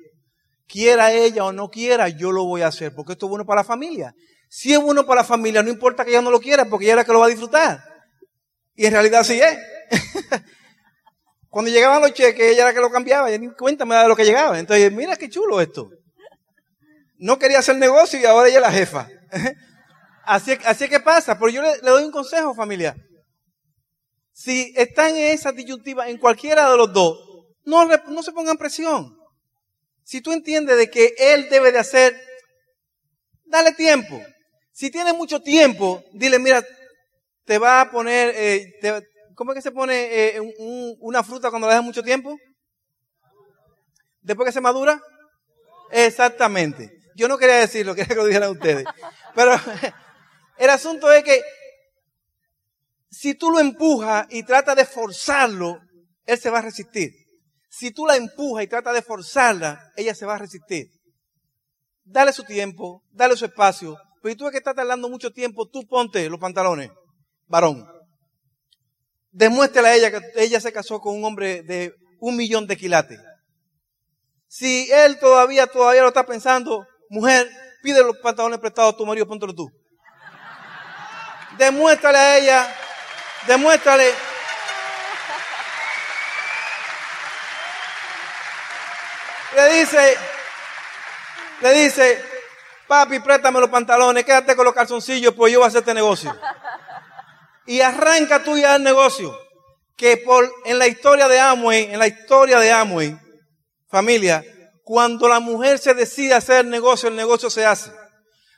quiera 0.68 1.12
ella 1.14 1.46
o 1.46 1.52
no 1.52 1.70
quiera, 1.70 2.10
yo 2.10 2.32
lo 2.32 2.46
voy 2.46 2.62
a 2.62 2.68
hacer, 2.68 2.94
porque 2.94 3.14
esto 3.14 3.26
es 3.26 3.30
bueno 3.30 3.46
para 3.46 3.62
la 3.62 3.66
familia. 3.66 4.14
Si 4.50 4.74
es 4.74 4.82
bueno 4.82 5.06
para 5.06 5.22
la 5.22 5.28
familia, 5.28 5.62
no 5.62 5.70
importa 5.70 6.04
que 6.04 6.12
ella 6.12 6.22
no 6.22 6.32
lo 6.32 6.40
quiera, 6.40 6.66
porque 6.66 6.86
ella 6.86 6.94
es 6.94 6.98
la 6.98 7.06
que 7.06 7.12
lo 7.12 7.20
va 7.20 7.26
a 7.26 7.30
disfrutar. 7.30 7.80
Y 8.76 8.86
en 8.86 8.94
realidad 8.94 9.24
sí 9.24 9.40
es. 9.40 9.58
Cuando 11.50 11.72
llegaban 11.72 12.02
los 12.02 12.14
cheques, 12.14 12.52
ella 12.52 12.62
era 12.62 12.66
la 12.66 12.74
que 12.74 12.82
lo 12.82 12.92
cambiaba, 12.92 13.32
y 13.32 13.40
ni 13.40 13.50
cuenta 13.54 13.86
me 13.86 13.96
da 13.96 14.04
de 14.04 14.10
lo 14.10 14.16
que 14.16 14.26
llegaba. 14.26 14.60
Entonces, 14.60 14.92
mira 14.92 15.16
qué 15.16 15.30
chulo 15.30 15.60
esto. 15.62 15.90
No 17.18 17.40
quería 17.40 17.60
hacer 17.60 17.78
negocio 17.78 18.20
y 18.20 18.26
ahora 18.26 18.48
ella 18.48 18.58
es 18.58 18.62
la 18.62 18.72
jefa. 18.72 19.08
así, 20.24 20.58
así 20.66 20.88
que 20.88 21.00
pasa, 21.00 21.40
pero 21.40 21.50
yo 21.50 21.62
le, 21.62 21.78
doy 21.80 22.04
un 22.04 22.12
consejo, 22.12 22.54
familia. 22.54 22.96
Si 24.32 24.72
están 24.76 25.16
en 25.16 25.34
esa 25.34 25.52
disyuntiva, 25.52 26.08
en 26.10 26.20
cualquiera 26.20 26.70
de 26.70 26.78
los 26.78 26.94
dos, 26.94 27.18
no, 27.66 27.86
no 27.86 28.22
se 28.24 28.32
pongan 28.34 28.58
presión. 28.58 29.18
Si 30.04 30.22
tú 30.22 30.32
entiendes 30.32 30.78
de 30.78 30.90
que 30.90 31.16
él 31.18 31.50
debe 31.50 31.72
de 31.72 31.80
hacer, 31.80 32.16
dale 33.46 33.74
tiempo. 33.74 34.22
Si 34.72 34.92
tiene 34.92 35.12
mucho 35.12 35.42
tiempo, 35.42 36.04
dile, 36.14 36.38
mira, 36.38 36.64
te 37.46 37.58
va 37.58 37.82
a 37.82 37.90
poner, 37.90 38.32
eh, 38.36 38.74
¿cómo 39.38 39.52
es 39.52 39.58
que 39.58 39.62
se 39.62 39.72
pone 39.72 40.36
eh, 40.36 40.42
una 41.00 41.24
fruta 41.24 41.52
cuando 41.52 41.68
la 41.68 41.76
dejas 41.76 41.86
mucho 41.86 42.02
tiempo? 42.02 42.36
Después 44.22 44.48
que 44.48 44.52
se 44.52 44.62
madura. 44.62 45.00
Exactamente. 45.92 46.92
Yo 47.16 47.28
no 47.28 47.38
quería 47.38 47.58
decirlo, 47.58 47.94
quería 47.94 48.10
que 48.10 48.16
lo 48.16 48.26
dijeran 48.26 48.52
ustedes. 48.52 48.84
Pero 49.36 49.52
el 50.58 50.70
asunto 50.72 51.12
es 51.12 51.24
que 51.24 51.42
si 53.12 53.36
tú 53.36 53.52
lo 53.52 53.60
empujas 53.60 54.26
y 54.32 54.44
tratas 54.44 54.76
de 54.76 54.86
forzarlo, 54.86 55.80
él 56.26 56.40
se 56.40 56.50
va 56.50 56.60
a 56.60 56.64
resistir. 56.64 57.12
Si 57.70 57.92
tú 57.92 58.08
la 58.08 58.16
empujas 58.16 58.66
y 58.66 58.68
tratas 58.68 58.96
de 58.96 59.04
forzarla, 59.04 59.92
ella 59.96 60.16
se 60.16 60.26
va 60.26 60.36
a 60.36 60.40
resistir. 60.40 60.88
Dale 62.04 62.34
su 62.34 62.44
tiempo, 62.44 63.04
dale 63.12 63.38
su 63.38 63.46
espacio. 63.46 63.98
Pero 64.22 64.34
si 64.34 64.38
tú 64.38 64.46
ves 64.46 64.52
que 64.52 64.58
estás 64.58 64.76
tardando 64.76 65.10
mucho 65.10 65.32
tiempo, 65.32 65.70
tú 65.70 65.86
ponte 65.88 66.28
los 66.28 66.40
pantalones, 66.40 66.90
varón. 67.46 67.97
Demuéstrale 69.32 69.88
a 69.90 69.96
ella 69.96 70.12
que 70.12 70.22
ella 70.36 70.60
se 70.60 70.74
casó 70.74 71.00
con 71.00 71.16
un 71.16 71.26
hombre 71.26 71.64
de 71.64 71.94
un 72.20 72.36
millón 72.36 72.68
de 72.68 72.78
quilates. 72.78 73.20
Si 74.48 74.92
él 74.92 75.20
todavía, 75.20 75.68
todavía 75.68 76.02
lo 76.02 76.08
está 76.08 76.26
pensando, 76.26 76.88
mujer, 77.10 77.50
pide 77.84 78.04
los 78.04 78.18
pantalones 78.18 78.60
prestados 78.60 78.94
a 78.94 78.98
tu 78.98 79.06
marido, 79.06 79.28
póntelo 79.28 79.54
tú. 79.54 79.70
Demuéstrale 81.58 82.18
a 82.18 82.38
ella 82.38 82.76
Demuéstrale. 83.48 84.14
Le 89.56 89.74
dice, 89.80 90.18
le 91.62 91.74
dice, 91.74 92.26
papi, 92.88 93.20
préstame 93.20 93.60
los 93.60 93.70
pantalones, 93.70 94.24
quédate 94.26 94.56
con 94.56 94.66
los 94.66 94.74
calzoncillos, 94.74 95.34
pues 95.34 95.52
yo 95.52 95.60
voy 95.60 95.66
a 95.66 95.68
hacer 95.70 95.80
este 95.80 95.94
negocio. 95.94 96.38
Y 97.68 97.82
arranca 97.82 98.44
tú 98.44 98.58
ya 98.58 98.76
el 98.76 98.84
negocio. 98.84 99.38
Que 99.96 100.18
por, 100.18 100.52
en 100.66 100.80
la 100.80 100.88
historia 100.88 101.28
de 101.28 101.40
Amway, 101.40 101.92
en 101.92 102.00
la 102.00 102.08
historia 102.08 102.60
de 102.60 102.72
Amway, 102.72 103.18
familia, 103.90 104.44
cuando 104.84 105.28
la 105.28 105.40
mujer 105.40 105.80
se 105.80 105.94
decide 105.94 106.34
hacer 106.34 106.66
negocio, 106.66 107.10
el 107.10 107.16
negocio 107.16 107.50
se 107.50 107.66
hace. 107.66 107.92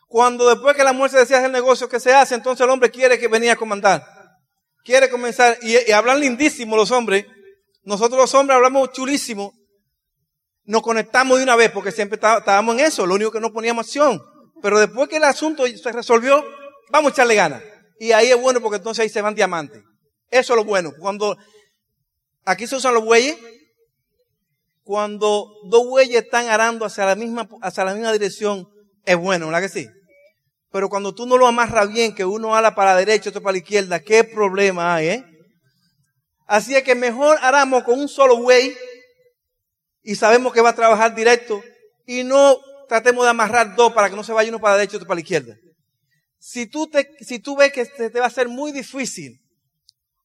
Cuando 0.07 0.47
después 0.47 0.75
que 0.75 0.83
la 0.83 0.93
mujer 0.93 1.11
se 1.11 1.17
decide 1.19 1.37
hacer 1.37 1.47
el 1.47 1.51
negocio, 1.53 1.89
que 1.89 1.99
se 1.99 2.13
hace? 2.13 2.35
Entonces 2.35 2.63
el 2.63 2.69
hombre 2.69 2.91
quiere 2.91 3.19
que 3.19 3.27
venía 3.27 3.53
a 3.53 3.55
comandar 3.55 4.19
quiere 4.89 5.09
comenzar, 5.09 5.57
y, 5.61 5.91
hablan 5.91 6.19
lindísimo 6.19 6.75
los 6.75 6.89
hombres, 6.89 7.25
nosotros 7.83 8.19
los 8.19 8.33
hombres 8.33 8.55
hablamos 8.55 8.91
chulísimo, 8.91 9.53
nos 10.63 10.81
conectamos 10.81 11.37
de 11.37 11.43
una 11.43 11.55
vez 11.55 11.71
porque 11.71 11.91
siempre 11.91 12.15
estábamos 12.15 12.75
en 12.75 12.85
eso, 12.85 13.05
lo 13.05 13.13
único 13.15 13.31
que 13.31 13.39
no 13.39 13.51
poníamos 13.51 13.85
acción. 13.85 14.19
Pero 14.61 14.79
después 14.79 15.07
que 15.07 15.17
el 15.17 15.23
asunto 15.23 15.65
se 15.67 15.91
resolvió, 15.91 16.43
vamos 16.89 17.11
a 17.11 17.13
echarle 17.13 17.35
ganas. 17.35 17.63
Y 17.99 18.13
ahí 18.13 18.29
es 18.29 18.41
bueno 18.41 18.61
porque 18.61 18.77
entonces 18.77 19.03
ahí 19.03 19.09
se 19.09 19.21
van 19.21 19.35
diamantes. 19.35 19.83
Eso 20.31 20.53
es 20.53 20.57
lo 20.57 20.63
bueno. 20.63 20.93
Cuando 20.97 21.37
aquí 22.45 22.65
se 22.65 22.77
usan 22.77 22.93
los 22.93 23.03
bueyes, 23.03 23.37
cuando 24.83 25.51
dos 25.65 25.85
bueyes 25.85 26.23
están 26.23 26.47
arando 26.47 26.85
hacia 26.85 27.05
la 27.05 27.15
misma, 27.15 27.47
hacia 27.61 27.83
la 27.83 27.93
misma 27.93 28.11
dirección, 28.11 28.67
es 29.05 29.17
bueno, 29.17 29.47
¿verdad 29.47 29.61
que 29.61 29.69
sí? 29.69 29.87
Pero 30.71 30.89
cuando 30.89 31.13
tú 31.13 31.25
no 31.25 31.37
lo 31.37 31.47
amarras 31.47 31.91
bien, 31.91 32.15
que 32.15 32.25
uno 32.25 32.55
ala 32.55 32.73
para 32.73 32.93
la 32.93 32.99
derecha, 32.99 33.29
otro 33.29 33.41
para 33.41 33.53
la 33.53 33.57
izquierda, 33.59 33.99
¿qué 33.99 34.23
problema 34.23 34.95
hay, 34.95 35.07
eh? 35.07 35.25
Así 36.47 36.75
es 36.75 36.83
que 36.83 36.95
mejor 36.95 37.37
aramos 37.41 37.83
con 37.83 37.99
un 37.99 38.07
solo 38.07 38.37
buey 38.37 38.75
y 40.01 40.15
sabemos 40.15 40.53
que 40.53 40.61
va 40.61 40.69
a 40.69 40.75
trabajar 40.75 41.13
directo 41.13 41.61
y 42.07 42.23
no 42.23 42.59
tratemos 42.87 43.25
de 43.25 43.29
amarrar 43.29 43.75
dos 43.75 43.93
para 43.93 44.09
que 44.09 44.15
no 44.15 44.23
se 44.23 44.33
vaya 44.33 44.49
uno 44.49 44.59
para 44.59 44.73
la 44.73 44.79
derecha 44.79 44.95
y 44.95 44.97
otro 44.97 45.07
para 45.07 45.17
la 45.17 45.21
izquierda. 45.21 45.55
Si 46.39 46.67
tú, 46.67 46.87
te, 46.87 47.15
si 47.19 47.41
ves 47.57 47.71
que 47.71 47.85
te, 47.85 48.09
te 48.09 48.19
va 48.19 48.27
a 48.27 48.31
ser 48.31 48.47
muy 48.47 48.71
difícil 48.71 49.41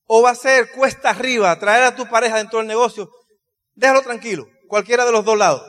o 0.07 0.23
va 0.23 0.31
a 0.31 0.35
ser 0.35 0.71
cuesta 0.71 1.11
arriba 1.11 1.59
traer 1.59 1.85
a 1.85 1.97
tu 1.97 2.09
pareja 2.09 2.37
dentro 2.37 2.59
del 2.59 2.69
negocio, 2.69 3.11
déjalo 3.75 4.03
tranquilo, 4.03 4.47
cualquiera 4.69 5.05
de 5.05 5.13
los 5.13 5.25
dos 5.25 5.37
lados, 5.37 5.63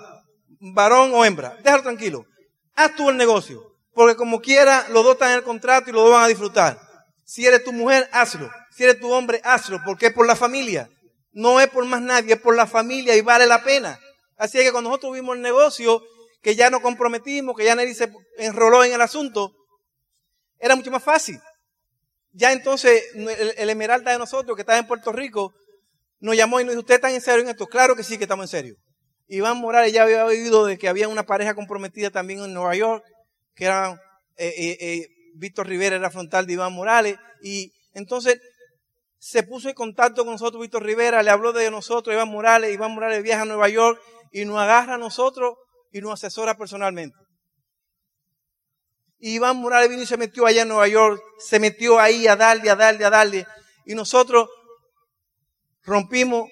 varón 0.60 1.12
o 1.14 1.26
hembra, 1.26 1.58
déjalo 1.64 1.84
tranquilo. 1.84 2.26
Haz 2.76 2.96
tú 2.96 3.10
el 3.10 3.18
negocio. 3.18 3.76
Porque 3.94 4.18
como 4.18 4.42
quiera, 4.42 4.86
los 4.90 5.04
dos 5.04 5.14
están 5.14 5.32
en 5.32 5.38
el 5.38 5.44
contrato 5.44 5.90
y 5.90 5.94
los 5.94 6.04
dos 6.04 6.12
van 6.12 6.26
a 6.26 6.28
disfrutar. 6.28 6.80
Si 7.24 7.46
eres 7.46 7.64
tu 7.64 7.72
mujer, 7.72 8.10
hazlo. 8.12 8.52
Si 8.76 8.84
eres 8.84 9.00
tu 9.00 9.10
hombre, 9.12 9.40
hazlo. 9.44 9.80
Porque 9.86 10.08
es 10.08 10.14
por 10.14 10.28
la 10.28 10.36
familia. 10.36 10.90
No 11.32 11.62
es 11.62 11.70
por 11.70 11.86
más 11.86 12.02
nadie, 12.02 12.34
es 12.34 12.42
por 12.42 12.56
la 12.56 12.68
familia 12.68 13.16
y 13.16 13.22
vale 13.22 13.48
la 13.48 13.64
pena. 13.64 13.98
Así 14.38 14.58
que 14.60 14.72
cuando 14.72 14.90
nosotros 14.90 15.14
vimos 15.14 15.38
el 15.38 15.42
negocio, 15.42 16.04
que 16.42 16.56
ya 16.56 16.70
nos 16.70 16.82
comprometimos, 16.82 17.56
que 17.56 17.64
ya 17.64 17.76
nadie 17.76 17.96
se 17.96 18.12
enroló 18.38 18.84
en 18.84 18.94
el 18.94 19.02
asunto, 19.02 19.56
era 20.60 20.76
mucho 20.76 20.92
más 20.92 21.04
fácil. 21.04 21.40
Ya 22.32 22.52
entonces 22.52 23.04
el, 23.14 23.70
Esmeralda 23.70 24.12
de 24.12 24.18
nosotros, 24.18 24.56
que 24.56 24.62
está 24.62 24.78
en 24.78 24.88
Puerto 24.88 25.12
Rico, 25.12 25.54
nos 26.20 26.36
llamó 26.36 26.60
y 26.60 26.64
nos 26.64 26.74
dijo, 26.74 26.82
¿usted 26.82 26.96
está 26.96 27.12
en 27.12 27.22
serio 27.22 27.44
en 27.44 27.50
esto? 27.50 27.68
Claro 27.68 27.96
que 27.96 28.04
sí 28.04 28.18
que 28.18 28.26
estamos 28.26 28.46
en 28.46 28.50
serio. 28.50 28.76
Iván 29.28 29.58
Morales 29.58 29.92
ya 29.94 30.04
había 30.04 30.26
oído 30.26 30.66
de 30.66 30.78
que 30.78 30.88
había 30.88 31.08
una 31.08 31.24
pareja 31.24 31.56
comprometida 31.56 32.10
también 32.10 32.40
en 32.42 32.54
Nueva 32.54 32.76
York 32.76 33.04
que 33.56 33.66
era 33.66 33.94
eh, 34.38 34.54
eh, 34.58 34.78
eh, 34.80 35.08
Víctor 35.36 35.68
Rivera, 35.68 35.96
era 35.96 36.12
frontal 36.12 36.46
de 36.46 36.54
Iván 36.54 36.74
Morales, 36.74 37.18
y 37.42 37.72
entonces 37.94 38.40
se 39.18 39.44
puso 39.44 39.70
en 39.70 39.76
contacto 39.76 40.24
con 40.24 40.34
nosotros 40.34 40.62
Víctor 40.62 40.84
Rivera, 40.84 41.24
le 41.24 41.32
habló 41.32 41.54
de 41.54 41.72
nosotros, 41.72 42.14
Iván 42.14 42.30
Morales, 42.30 42.74
Iván 42.74 42.94
Morales 42.94 43.24
viaja 43.24 43.42
a 43.42 43.46
Nueva 43.46 43.70
York 43.70 44.00
y 44.32 44.46
nos 44.46 44.60
agarra 44.60 44.96
a 44.96 44.98
nosotros 44.98 45.56
y 45.92 46.02
nos 46.02 46.14
asesora 46.14 46.58
personalmente. 46.58 47.18
Y 49.20 49.36
Iván 49.36 49.58
Morales 49.58 49.90
vino 49.90 50.02
y 50.02 50.06
se 50.06 50.18
metió 50.18 50.46
allá 50.46 50.64
en 50.64 50.68
Nueva 50.68 50.88
York, 50.88 51.22
se 51.40 51.60
metió 51.60 52.00
ahí 52.00 52.28
a 52.28 52.36
darle, 52.36 52.70
a 52.70 52.76
darle, 52.76 53.06
a 53.06 53.10
darle, 53.10 53.48
y 53.86 53.96
nosotros 53.96 54.50
rompimos 55.84 56.50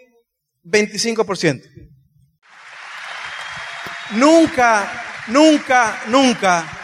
25%. 0.63 1.61
Nunca, 4.11 5.25
nunca, 5.27 6.03
nunca 6.07 6.83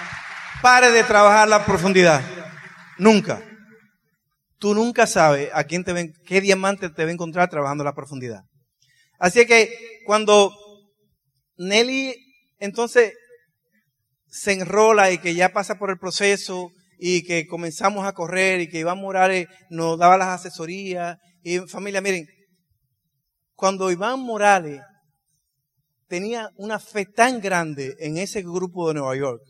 pare 0.62 0.92
de 0.92 1.04
trabajar 1.04 1.48
la 1.48 1.66
profundidad. 1.66 2.22
Nunca. 2.98 3.42
Tú 4.58 4.74
nunca 4.74 5.08
sabes 5.08 5.50
a 5.54 5.64
quién 5.64 5.84
te 5.84 5.94
ven, 5.94 6.14
qué 6.26 6.42
diamante 6.42 6.90
te 6.90 7.04
va 7.04 7.10
a 7.10 7.14
encontrar 7.14 7.50
trabajando 7.50 7.84
la 7.84 7.96
profundidad. 7.96 8.44
Así 9.18 9.46
que 9.46 10.02
cuando 10.06 10.52
Nelly 11.58 12.16
entonces 12.58 13.14
se 14.30 14.54
enrola 14.54 15.12
y 15.12 15.18
que 15.18 15.34
ya 15.34 15.50
pasa 15.50 15.76
por 15.76 15.90
el 15.90 15.98
proceso 15.98 16.72
y 16.98 17.24
que 17.24 17.48
comenzamos 17.48 18.06
a 18.06 18.14
correr 18.14 18.62
y 18.62 18.70
que 18.70 18.80
Iván 18.80 19.00
Morales 19.00 19.48
nos 19.70 19.98
daba 19.98 20.18
las 20.18 20.40
asesorías 20.40 21.18
y 21.42 21.60
familia, 21.60 22.02
miren, 22.02 22.28
cuando 23.54 23.92
Iván 23.92 24.20
Morales 24.20 24.82
tenía 26.08 26.50
una 26.56 26.80
fe 26.80 27.06
tan 27.06 27.40
grande 27.40 27.96
en 28.00 28.18
ese 28.18 28.42
grupo 28.42 28.88
de 28.88 28.96
Nueva 28.96 29.16
York, 29.16 29.42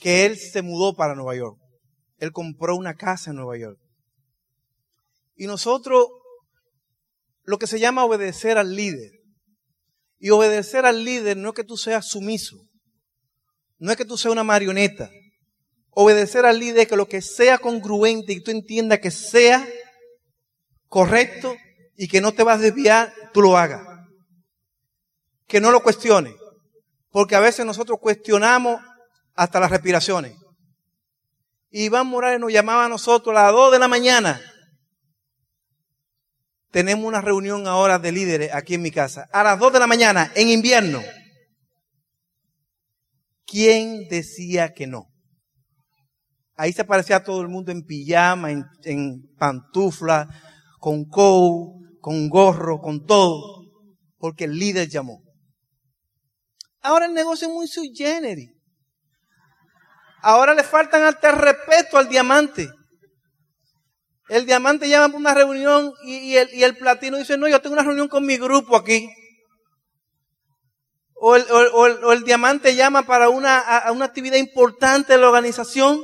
que 0.00 0.26
él 0.26 0.36
se 0.36 0.62
mudó 0.62 0.94
para 0.94 1.14
Nueva 1.14 1.36
York. 1.36 1.58
Él 2.18 2.32
compró 2.32 2.76
una 2.76 2.94
casa 2.94 3.30
en 3.30 3.36
Nueva 3.36 3.58
York. 3.58 3.78
Y 5.34 5.46
nosotros, 5.46 6.06
lo 7.42 7.58
que 7.58 7.66
se 7.66 7.78
llama 7.78 8.04
obedecer 8.04 8.58
al 8.58 8.74
líder. 8.74 9.12
Y 10.18 10.30
obedecer 10.30 10.86
al 10.86 11.04
líder 11.04 11.36
no 11.36 11.50
es 11.50 11.54
que 11.54 11.64
tú 11.64 11.76
seas 11.76 12.08
sumiso. 12.08 12.56
No 13.78 13.90
es 13.90 13.96
que 13.96 14.04
tú 14.04 14.16
seas 14.16 14.32
una 14.32 14.44
marioneta. 14.44 15.10
Obedecer 15.90 16.44
al 16.44 16.58
líder 16.58 16.80
es 16.80 16.88
que 16.88 16.96
lo 16.96 17.08
que 17.08 17.22
sea 17.22 17.58
congruente 17.58 18.32
y 18.32 18.40
tú 18.40 18.50
entiendas 18.50 19.00
que 19.00 19.10
sea 19.10 19.66
correcto 20.88 21.56
y 21.96 22.08
que 22.08 22.20
no 22.20 22.32
te 22.32 22.42
vas 22.42 22.58
a 22.58 22.62
desviar, 22.62 23.12
tú 23.32 23.42
lo 23.42 23.56
hagas. 23.56 23.82
Que 25.46 25.60
no 25.60 25.70
lo 25.70 25.82
cuestiones. 25.82 26.34
Porque 27.10 27.34
a 27.34 27.40
veces 27.40 27.64
nosotros 27.64 27.98
cuestionamos 28.00 28.80
hasta 29.34 29.60
las 29.60 29.70
respiraciones. 29.70 30.34
Iván 31.70 32.06
Morales 32.06 32.40
nos 32.40 32.52
llamaba 32.52 32.86
a 32.86 32.88
nosotros 32.88 33.36
a 33.36 33.44
las 33.44 33.52
2 33.52 33.72
de 33.72 33.78
la 33.78 33.88
mañana. 33.88 34.40
Tenemos 36.70 37.06
una 37.06 37.20
reunión 37.20 37.66
ahora 37.66 37.98
de 37.98 38.12
líderes 38.12 38.54
aquí 38.54 38.74
en 38.74 38.82
mi 38.82 38.90
casa. 38.90 39.28
A 39.32 39.42
las 39.42 39.58
2 39.58 39.72
de 39.74 39.78
la 39.78 39.86
mañana, 39.86 40.30
en 40.34 40.48
invierno. 40.48 41.02
¿Quién 43.46 44.08
decía 44.08 44.72
que 44.74 44.86
no? 44.86 45.06
Ahí 46.56 46.72
se 46.72 46.82
aparecía 46.82 47.22
todo 47.22 47.42
el 47.42 47.48
mundo 47.48 47.70
en 47.70 47.84
pijama, 47.84 48.50
en, 48.50 49.22
pantufla, 49.38 50.28
con 50.80 51.04
coat, 51.04 51.76
con 52.00 52.28
gorro, 52.28 52.80
con 52.80 53.04
todo, 53.04 53.62
porque 54.18 54.44
el 54.44 54.58
líder 54.58 54.88
llamó. 54.88 55.22
Ahora 56.80 57.06
el 57.06 57.14
negocio 57.14 57.48
es 57.48 57.54
muy 57.54 57.68
sui. 57.68 57.92
Ahora 60.22 60.54
le 60.54 60.64
faltan 60.64 61.04
hasta 61.04 61.30
el 61.30 61.36
respeto 61.36 61.98
al 61.98 62.08
diamante. 62.08 62.68
El 64.28 64.44
diamante 64.44 64.88
llama 64.88 65.08
para 65.08 65.18
una 65.18 65.34
reunión 65.34 65.92
y, 66.04 66.36
el, 66.36 66.76
platino 66.76 67.16
dice, 67.16 67.36
no, 67.36 67.48
yo 67.48 67.60
tengo 67.60 67.74
una 67.74 67.84
reunión 67.84 68.08
con 68.08 68.26
mi 68.26 68.36
grupo 68.36 68.76
aquí. 68.76 69.08
O 71.28 72.12
el, 72.12 72.22
diamante 72.22 72.76
llama 72.76 73.02
para 73.02 73.30
una, 73.30 73.82
una 73.90 74.04
actividad 74.04 74.36
importante 74.36 75.14
de 75.14 75.18
la 75.18 75.26
organización 75.26 76.00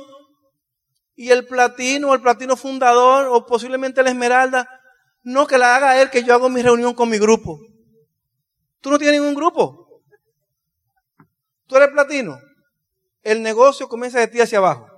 y 1.15 1.29
el 1.29 1.47
platino 1.47 2.09
o 2.09 2.13
el 2.13 2.21
platino 2.21 2.57
fundador 2.57 3.27
o 3.29 3.45
posiblemente 3.45 4.03
la 4.03 4.09
esmeralda, 4.09 4.67
no 5.23 5.47
que 5.47 5.57
la 5.57 5.77
haga 5.77 6.01
él, 6.01 6.09
que 6.09 6.25
yo 6.25 6.33
hago 6.33 6.49
mi 6.49 6.61
reunión 6.61 6.93
con 6.93 7.07
mi 7.07 7.17
grupo. 7.19 7.57
Tú 8.81 8.89
no 8.89 8.99
tienes 8.99 9.21
ningún 9.21 9.33
grupo. 9.33 10.03
Tú 11.67 11.77
eres 11.77 11.87
platino. 11.91 12.37
El 13.21 13.41
negocio 13.41 13.87
comienza 13.87 14.19
de 14.19 14.27
ti 14.27 14.41
hacia 14.41 14.57
abajo. 14.57 14.89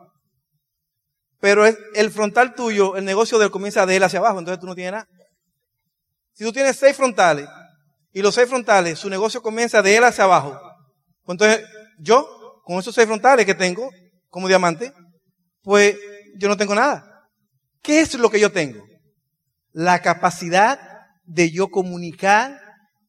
Pero 1.40 1.68
el 1.68 2.10
frontal 2.10 2.56
tuyo, 2.56 2.96
el 2.96 3.06
negocio 3.06 3.38
de 3.38 3.46
él 3.46 3.52
comienza 3.52 3.86
de 3.86 3.98
él 3.98 4.04
hacia 4.04 4.18
abajo, 4.18 4.40
entonces 4.40 4.60
tú 4.60 4.66
no 4.66 4.74
tienes 4.74 4.94
nada. 4.94 5.08
Si 6.34 6.44
tú 6.44 6.52
tienes 6.52 6.78
seis 6.78 6.98
frontales 6.98 7.48
y 8.16 8.22
los 8.22 8.34
seis 8.34 8.48
frontales, 8.48 8.98
su 8.98 9.10
negocio 9.10 9.42
comienza 9.42 9.82
de 9.82 9.98
él 9.98 10.04
hacia 10.06 10.24
abajo. 10.24 10.58
Entonces, 11.28 11.66
yo, 12.00 12.62
con 12.64 12.80
esos 12.80 12.96
seis 12.96 13.08
frontales 13.08 13.46
que 13.46 13.54
tengo 13.54 13.90
como 14.30 14.48
diamante, 14.48 14.94
pues 15.62 15.98
yo 16.38 16.48
no 16.48 16.56
tengo 16.56 16.74
nada. 16.74 17.28
¿Qué 17.82 18.00
es 18.00 18.14
lo 18.14 18.30
que 18.30 18.40
yo 18.40 18.54
tengo? 18.54 18.82
La 19.74 20.02
capacidad 20.02 20.80
de 21.26 21.52
yo 21.52 21.68
comunicar 21.68 22.58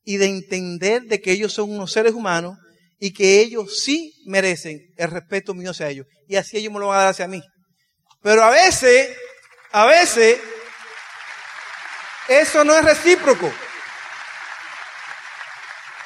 y 0.02 0.16
de 0.16 0.26
entender 0.26 1.02
de 1.02 1.20
que 1.20 1.30
ellos 1.30 1.52
son 1.52 1.70
unos 1.70 1.92
seres 1.92 2.12
humanos 2.12 2.58
y 2.98 3.12
que 3.12 3.38
ellos 3.38 3.78
sí 3.84 4.12
merecen 4.26 4.92
el 4.96 5.08
respeto 5.08 5.54
mío 5.54 5.70
hacia 5.70 5.88
ellos. 5.88 6.08
Y 6.26 6.34
así 6.34 6.56
ellos 6.56 6.72
me 6.72 6.80
lo 6.80 6.88
van 6.88 6.98
a 6.98 7.02
dar 7.02 7.10
hacia 7.10 7.28
mí. 7.28 7.40
Pero 8.22 8.42
a 8.42 8.50
veces, 8.50 9.16
a 9.70 9.86
veces, 9.86 10.40
eso 12.28 12.64
no 12.64 12.76
es 12.76 12.84
recíproco. 12.84 13.52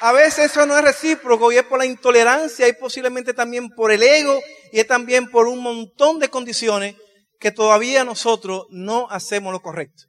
A 0.01 0.13
veces 0.13 0.51
eso 0.51 0.65
no 0.65 0.79
es 0.79 0.83
recíproco 0.83 1.53
y 1.53 1.59
es 1.59 1.65
por 1.65 1.79
la 1.79 1.85
intolerancia 1.85 2.67
y 2.67 2.73
posiblemente 2.73 3.35
también 3.35 3.69
por 3.69 3.93
el 3.93 4.03
ego 4.03 4.41
y 4.73 4.81
es 4.81 4.87
también 4.87 5.31
por 5.31 5.47
un 5.47 5.63
montón 5.63 6.19
de 6.19 6.31
condiciones 6.31 6.97
que 7.39 7.51
todavía 7.51 8.03
nosotros 8.05 8.67
no 8.71 9.11
hacemos 9.11 9.53
lo 9.53 9.61
correcto. 9.61 10.05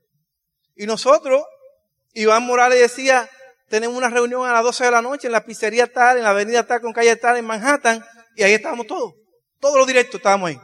Y 0.76 0.86
nosotros, 0.86 1.44
Iván 2.14 2.44
Morales 2.44 2.80
decía, 2.80 3.30
tenemos 3.68 3.98
una 3.98 4.10
reunión 4.10 4.46
a 4.48 4.54
las 4.54 4.64
12 4.64 4.86
de 4.86 4.92
la 4.92 5.02
noche 5.02 5.28
en 5.28 5.34
la 5.34 5.46
pizzería 5.46 5.92
tal, 5.92 6.18
en 6.18 6.24
la 6.24 6.30
avenida 6.30 6.66
tal, 6.66 6.82
con 6.82 6.94
calle 6.94 7.16
tal, 7.18 7.38
en 7.38 7.46
Manhattan, 7.46 8.04
y 8.36 8.44
ahí 8.44 8.54
estábamos 8.54 8.88
todos. 8.88 9.14
Todos 9.60 9.78
los 9.78 9.88
directos 9.88 10.16
estábamos 10.16 10.50
ahí. 10.50 10.60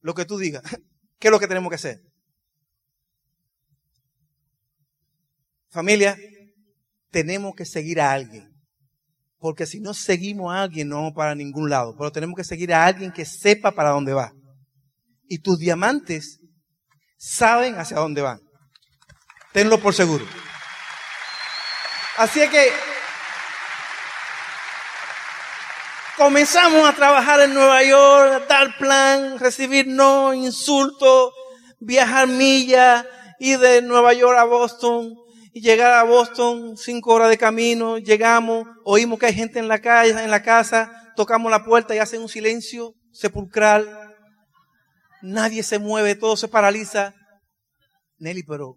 Lo 0.00 0.14
que 0.14 0.24
tú 0.24 0.38
digas. 0.38 0.62
¿Qué 1.18 1.28
es 1.28 1.32
lo 1.32 1.40
que 1.40 1.48
tenemos 1.48 1.68
que 1.68 1.76
hacer? 1.76 2.00
Familia, 5.68 6.16
tenemos 7.10 7.54
que 7.54 7.64
seguir 7.64 8.00
a 8.00 8.12
alguien. 8.12 8.48
Porque 9.38 9.66
si 9.66 9.80
no 9.80 9.94
seguimos 9.94 10.52
a 10.52 10.62
alguien, 10.62 10.88
no 10.88 10.96
vamos 10.96 11.12
para 11.14 11.34
ningún 11.34 11.70
lado. 11.70 11.94
Pero 11.96 12.12
tenemos 12.12 12.36
que 12.36 12.44
seguir 12.44 12.72
a 12.72 12.84
alguien 12.84 13.12
que 13.12 13.24
sepa 13.24 13.70
para 13.72 13.90
dónde 13.90 14.12
va. 14.12 14.32
Y 15.26 15.38
tus 15.38 15.58
diamantes 15.58 16.40
saben 17.16 17.78
hacia 17.78 17.98
dónde 17.98 18.22
van. 18.22 18.40
Tenlo 19.52 19.80
por 19.80 19.94
seguro. 19.94 20.24
Así 22.18 22.40
es 22.40 22.50
que 22.50 22.68
comenzamos 26.18 26.86
a 26.86 26.92
trabajar 26.92 27.40
en 27.40 27.54
Nueva 27.54 27.82
York, 27.82 28.46
dar 28.46 28.76
plan, 28.76 29.38
recibir 29.38 29.86
no, 29.86 30.34
insultos, 30.34 31.32
viajar 31.78 32.26
millas, 32.28 33.06
ir 33.38 33.58
de 33.58 33.80
Nueva 33.80 34.12
York 34.12 34.38
a 34.38 34.44
Boston 34.44 35.14
y 35.52 35.60
llegar 35.60 35.92
a 35.92 36.04
Boston 36.04 36.76
cinco 36.76 37.14
horas 37.14 37.28
de 37.28 37.38
camino, 37.38 37.98
llegamos, 37.98 38.66
oímos 38.84 39.18
que 39.18 39.26
hay 39.26 39.34
gente 39.34 39.58
en 39.58 39.68
la 39.68 39.80
calle, 39.80 40.10
en 40.10 40.30
la 40.30 40.42
casa, 40.42 41.12
tocamos 41.16 41.50
la 41.50 41.64
puerta 41.64 41.94
y 41.94 41.98
hacen 41.98 42.22
un 42.22 42.28
silencio 42.28 42.94
sepulcral. 43.12 44.14
Nadie 45.22 45.62
se 45.62 45.78
mueve, 45.78 46.14
todo 46.14 46.36
se 46.36 46.48
paraliza. 46.48 47.14
Nelly, 48.18 48.44
pero 48.44 48.76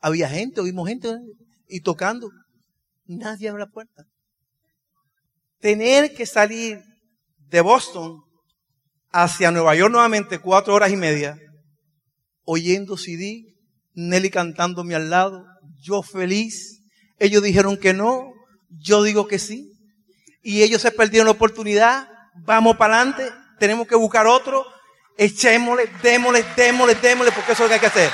había 0.00 0.28
gente, 0.28 0.60
oímos 0.60 0.88
gente 0.88 1.16
y 1.68 1.80
tocando. 1.80 2.30
Nadie 3.06 3.48
abre 3.48 3.64
la 3.64 3.70
puerta. 3.70 4.04
Tener 5.58 6.14
que 6.14 6.26
salir 6.26 6.80
de 7.38 7.60
Boston 7.60 8.22
hacia 9.10 9.50
Nueva 9.50 9.74
York 9.74 9.92
nuevamente 9.92 10.38
cuatro 10.38 10.74
horas 10.74 10.90
y 10.90 10.96
media, 10.96 11.38
oyendo 12.44 12.96
CD, 12.96 13.42
Nelly 13.94 14.30
cantándome 14.30 14.94
al 14.94 15.10
lado, 15.10 15.44
yo 15.82 16.02
feliz. 16.02 16.80
Ellos 17.18 17.42
dijeron 17.42 17.76
que 17.76 17.92
no, 17.92 18.32
yo 18.70 19.02
digo 19.02 19.26
que 19.26 19.38
sí. 19.38 19.72
Y 20.42 20.62
ellos 20.62 20.82
se 20.82 20.92
perdieron 20.92 21.26
la 21.26 21.32
oportunidad. 21.32 22.08
Vamos 22.46 22.76
para 22.76 22.96
adelante, 22.96 23.30
tenemos 23.58 23.86
que 23.86 23.94
buscar 23.94 24.26
otro. 24.26 24.64
Echémosle, 25.18 25.90
démosle, 26.02 26.44
démosle, 26.56 26.94
démosle, 26.94 27.32
porque 27.32 27.52
eso 27.52 27.64
es 27.64 27.66
lo 27.66 27.68
que 27.68 27.74
hay 27.74 27.80
que 27.80 27.86
hacer. 27.86 28.10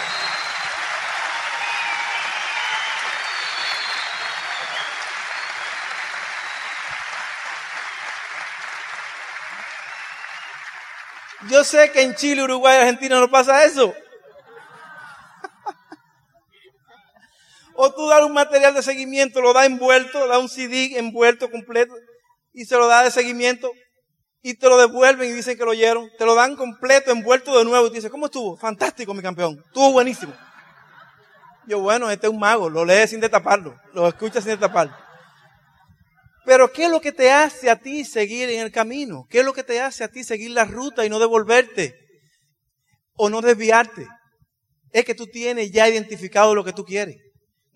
Yo 11.49 11.65
sé 11.65 11.91
que 11.93 12.03
en 12.03 12.15
Chile, 12.15 12.43
Uruguay 12.43 12.77
y 12.77 12.81
Argentina 12.81 13.21
no 13.21 13.31
pasa 13.31 13.65
eso. 13.65 13.95
O 17.81 17.93
tú 17.93 18.09
das 18.09 18.25
un 18.25 18.33
material 18.33 18.75
de 18.75 18.83
seguimiento, 18.83 19.41
lo 19.41 19.53
da 19.53 19.65
envuelto, 19.65 20.27
da 20.27 20.41
un 20.41 20.49
CD 20.49 20.99
envuelto 20.99 21.49
completo 21.49 21.95
y 22.53 22.65
se 22.65 22.75
lo 22.75 22.89
da 22.89 23.05
de 23.05 23.13
seguimiento 23.13 23.71
y 24.43 24.55
te 24.55 24.69
lo 24.69 24.77
devuelven 24.77 25.31
y 25.31 25.33
dicen 25.33 25.57
que 25.57 25.65
lo 25.65 25.71
oyeron. 25.71 26.11
Te 26.19 26.27
lo 26.27 26.35
dan 26.35 26.57
completo, 26.57 27.13
envuelto 27.13 27.57
de 27.57 27.65
nuevo 27.65 27.87
y 27.87 27.91
te 27.91 27.95
dicen, 27.97 28.11
¿cómo 28.11 28.27
estuvo? 28.27 28.57
Fantástico, 28.57 29.15
mi 29.15 29.23
campeón. 29.23 29.63
Estuvo 29.65 29.93
buenísimo. 29.93 30.35
Yo, 31.69 31.79
bueno, 31.79 32.11
este 32.11 32.27
es 32.27 32.33
un 32.33 32.41
mago, 32.41 32.69
lo 32.69 32.85
lee 32.85 33.07
sin 33.07 33.21
destaparlo, 33.21 33.77
lo 33.95 34.09
escucha 34.09 34.41
sin 34.41 34.51
destaparlo. 34.51 34.97
Pero 36.45 36.73
¿qué 36.73 36.87
es 36.87 36.91
lo 36.91 37.01
que 37.01 37.13
te 37.13 37.31
hace 37.31 37.71
a 37.71 37.77
ti 37.77 38.05
seguir 38.05 38.51
en 38.51 38.59
el 38.59 38.73
camino? 38.73 39.25
¿Qué 39.31 39.39
es 39.39 39.45
lo 39.45 39.53
que 39.53 39.63
te 39.63 39.81
hace 39.81 40.03
a 40.03 40.09
ti 40.09 40.25
seguir 40.25 40.51
la 40.51 40.65
ruta 40.65 41.07
y 41.07 41.11
no 41.11 41.21
devolverte? 41.21 41.95
O 43.15 43.31
no 43.31 43.41
desviarte. 43.41 44.09
Es 44.91 45.05
que 45.05 45.15
tú 45.15 45.29
tienes 45.29 45.71
ya 45.71 45.89
identificado 45.89 46.57
lo 46.57 46.65
que 46.65 46.73
tú 46.73 46.85
quieres. 46.85 47.19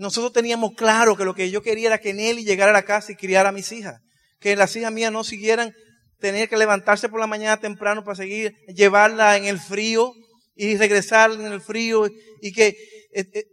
Nosotros 0.02 0.32
teníamos 0.32 0.72
claro 0.72 1.16
que 1.16 1.24
lo 1.24 1.32
que 1.32 1.48
yo 1.52 1.62
quería 1.62 1.86
era 1.86 2.00
que 2.00 2.12
Nelly 2.12 2.42
llegara 2.42 2.72
a 2.72 2.74
la 2.74 2.82
casa 2.82 3.12
y 3.12 3.14
criara 3.14 3.50
a 3.50 3.52
mis 3.52 3.70
hijas. 3.70 4.00
Que 4.40 4.56
las 4.56 4.74
hijas 4.74 4.90
mías 4.90 5.12
no 5.12 5.22
siguieran 5.22 5.72
tener 6.18 6.48
que 6.48 6.56
levantarse 6.56 7.08
por 7.08 7.20
la 7.20 7.28
mañana 7.28 7.60
temprano 7.60 8.02
para 8.02 8.16
seguir, 8.16 8.52
llevarla 8.74 9.36
en 9.36 9.44
el 9.44 9.60
frío 9.60 10.12
y 10.56 10.76
regresar 10.76 11.30
en 11.30 11.44
el 11.52 11.60
frío. 11.60 12.08
Y 12.40 12.50
que, 12.50 12.66
eh, 13.14 13.30
eh, 13.32 13.44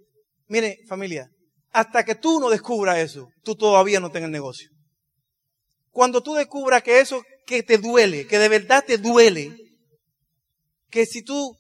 mire 0.48 0.80
familia, 0.88 1.30
hasta 1.72 2.04
que 2.04 2.16
tú 2.16 2.40
no 2.40 2.50
descubras 2.50 2.98
eso, 2.98 3.30
tú 3.44 3.56
todavía 3.56 4.00
no 4.00 4.10
tengas 4.10 4.30
el 4.30 4.32
negocio. 4.32 4.72
Cuando 5.92 6.24
tú 6.24 6.34
descubras 6.34 6.82
que 6.82 7.00
eso 7.00 7.22
que 7.46 7.62
te 7.62 7.78
duele, 7.78 8.26
que 8.26 8.40
de 8.40 8.50
verdad 8.50 8.84
te 8.84 8.98
duele, 8.98 9.56
que 10.90 11.06
si 11.06 11.22
tú 11.22 11.56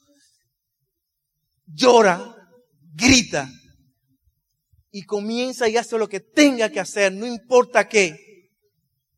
llora, 1.68 2.36
grita 2.96 3.48
y 4.92 5.04
comienza 5.04 5.68
y 5.68 5.78
hace 5.78 5.98
lo 5.98 6.08
que 6.08 6.20
tenga 6.20 6.70
que 6.70 6.80
hacer, 6.80 7.12
no 7.14 7.26
importa 7.26 7.88
qué, 7.88 8.52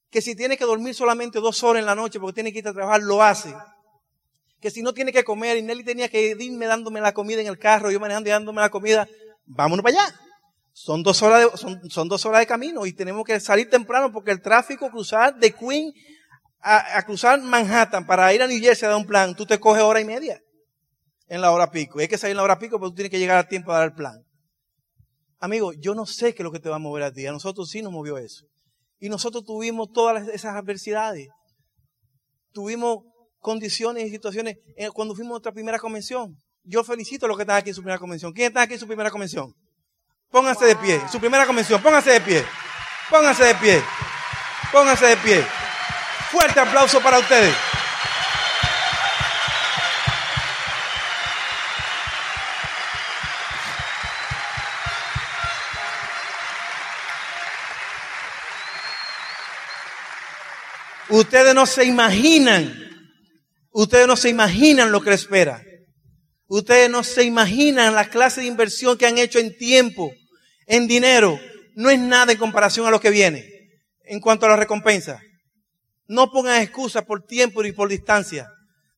que 0.09 0.21
si 0.21 0.35
tiene 0.35 0.57
que 0.57 0.65
dormir 0.65 0.93
solamente 0.93 1.39
dos 1.39 1.63
horas 1.63 1.79
en 1.79 1.85
la 1.85 1.95
noche 1.95 2.19
porque 2.19 2.35
tiene 2.35 2.51
que 2.51 2.59
ir 2.59 2.67
a 2.67 2.73
trabajar, 2.73 3.01
lo 3.01 3.23
hace. 3.23 3.53
Que 4.59 4.69
si 4.69 4.83
no 4.83 4.93
tiene 4.93 5.11
que 5.11 5.23
comer 5.23 5.57
y 5.57 5.61
Nelly 5.61 5.83
tenía 5.83 6.09
que 6.09 6.35
irme 6.37 6.67
dándome 6.67 7.01
la 7.01 7.13
comida 7.13 7.41
en 7.41 7.47
el 7.47 7.57
carro, 7.57 7.89
yo 7.89 7.99
manejando 7.99 8.29
y 8.29 8.31
dándome 8.31 8.61
la 8.61 8.69
comida, 8.69 9.07
vámonos 9.45 9.83
para 9.83 10.03
allá. 10.03 10.15
Son 10.73 11.01
dos 11.01 11.21
horas 11.23 11.51
de, 11.51 11.57
son, 11.57 11.89
son 11.89 12.07
dos 12.07 12.25
horas 12.25 12.41
de 12.41 12.47
camino 12.47 12.85
y 12.85 12.93
tenemos 12.93 13.23
que 13.25 13.39
salir 13.39 13.69
temprano 13.69 14.11
porque 14.11 14.31
el 14.31 14.41
tráfico, 14.41 14.89
cruzar 14.91 15.35
de 15.37 15.51
Queen 15.51 15.93
a, 16.61 17.01
cruzar 17.03 17.41
Manhattan 17.41 18.05
para 18.05 18.33
ir 18.33 18.41
a 18.41 18.47
New 18.47 18.59
Jersey 18.59 18.85
a 18.85 18.89
dar 18.89 18.97
un 18.97 19.07
plan, 19.07 19.35
tú 19.35 19.45
te 19.45 19.59
coges 19.59 19.81
hora 19.81 19.99
y 19.99 20.05
media 20.05 20.41
en 21.27 21.41
la 21.41 21.51
hora 21.51 21.71
pico. 21.71 21.99
Hay 21.99 22.07
que 22.07 22.17
salir 22.17 22.31
en 22.31 22.37
la 22.37 22.43
hora 22.43 22.59
pico, 22.59 22.77
pero 22.77 22.89
tú 22.89 22.95
tienes 22.95 23.11
que 23.11 23.19
llegar 23.19 23.37
a 23.37 23.47
tiempo 23.47 23.71
a 23.71 23.79
dar 23.79 23.85
el 23.85 23.93
plan. 23.93 24.23
Amigo, 25.41 25.73
yo 25.73 25.95
no 25.95 26.05
sé 26.05 26.35
qué 26.35 26.43
es 26.43 26.45
lo 26.45 26.51
que 26.51 26.59
te 26.59 26.69
va 26.69 26.75
a 26.75 26.79
mover 26.79 27.01
a 27.01 27.11
ti. 27.11 27.25
A 27.25 27.31
nosotros 27.31 27.67
sí 27.69 27.81
nos 27.81 27.91
movió 27.91 28.19
eso. 28.19 28.45
Y 28.99 29.09
nosotros 29.09 29.43
tuvimos 29.43 29.91
todas 29.91 30.27
esas 30.27 30.55
adversidades. 30.55 31.29
Tuvimos 32.53 32.99
condiciones 33.39 34.05
y 34.05 34.11
situaciones 34.11 34.57
cuando 34.93 35.15
fuimos 35.15 35.31
a 35.31 35.33
nuestra 35.33 35.51
primera 35.51 35.79
convención. 35.79 36.37
Yo 36.63 36.83
felicito 36.83 37.25
a 37.25 37.27
los 37.27 37.37
que 37.37 37.41
están 37.41 37.57
aquí 37.57 37.69
en 37.69 37.75
su 37.75 37.81
primera 37.81 37.97
convención. 37.97 38.31
¿Quién 38.33 38.49
está 38.49 38.61
aquí 38.61 38.75
en 38.75 38.79
su 38.79 38.85
primera 38.85 39.09
convención? 39.09 39.51
Pónganse 40.29 40.65
de 40.65 40.75
pie. 40.75 41.01
Su 41.11 41.19
primera 41.19 41.47
convención, 41.47 41.81
pónganse 41.81 42.11
de 42.11 42.21
pie. 42.21 42.45
Pónganse 43.09 43.43
de 43.43 43.55
pie. 43.55 43.81
Pónganse 44.71 45.05
de 45.07 45.17
pie. 45.17 45.43
Fuerte 46.29 46.59
aplauso 46.59 47.01
para 47.01 47.17
ustedes. 47.17 47.70
Ustedes 61.11 61.53
no 61.53 61.65
se 61.65 61.83
imaginan, 61.83 62.73
ustedes 63.71 64.07
no 64.07 64.15
se 64.15 64.29
imaginan 64.29 64.93
lo 64.93 65.01
que 65.01 65.09
les 65.09 65.21
espera. 65.21 65.61
Ustedes 66.47 66.89
no 66.89 67.03
se 67.03 67.23
imaginan 67.23 67.93
la 67.93 68.09
clase 68.09 68.41
de 68.41 68.47
inversión 68.47 68.97
que 68.97 69.05
han 69.05 69.17
hecho 69.17 69.37
en 69.37 69.57
tiempo, 69.57 70.11
en 70.67 70.87
dinero. 70.87 71.37
No 71.75 71.89
es 71.89 71.99
nada 71.99 72.31
en 72.31 72.37
comparación 72.37 72.87
a 72.87 72.91
lo 72.91 73.01
que 73.01 73.09
viene 73.09 73.45
en 74.05 74.21
cuanto 74.21 74.45
a 74.45 74.49
la 74.49 74.55
recompensa. 74.55 75.21
No 76.07 76.31
pongan 76.31 76.61
excusas 76.61 77.03
por 77.03 77.25
tiempo 77.25 77.61
ni 77.61 77.73
por 77.73 77.89
distancia. 77.89 78.49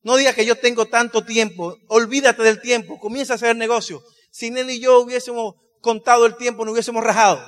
No 0.02 0.16
digas 0.16 0.36
que 0.36 0.44
yo 0.44 0.56
tengo 0.56 0.86
tanto 0.86 1.24
tiempo. 1.24 1.76
Olvídate 1.88 2.42
del 2.42 2.60
tiempo. 2.60 2.98
Comienza 3.00 3.32
a 3.32 3.36
hacer 3.36 3.56
negocio. 3.56 4.02
Si 4.30 4.48
él 4.48 4.70
y 4.70 4.80
yo 4.80 5.00
hubiésemos 5.00 5.54
contado 5.80 6.26
el 6.26 6.36
tiempo, 6.36 6.64
no 6.64 6.72
hubiésemos 6.72 7.02
rajado. 7.02 7.40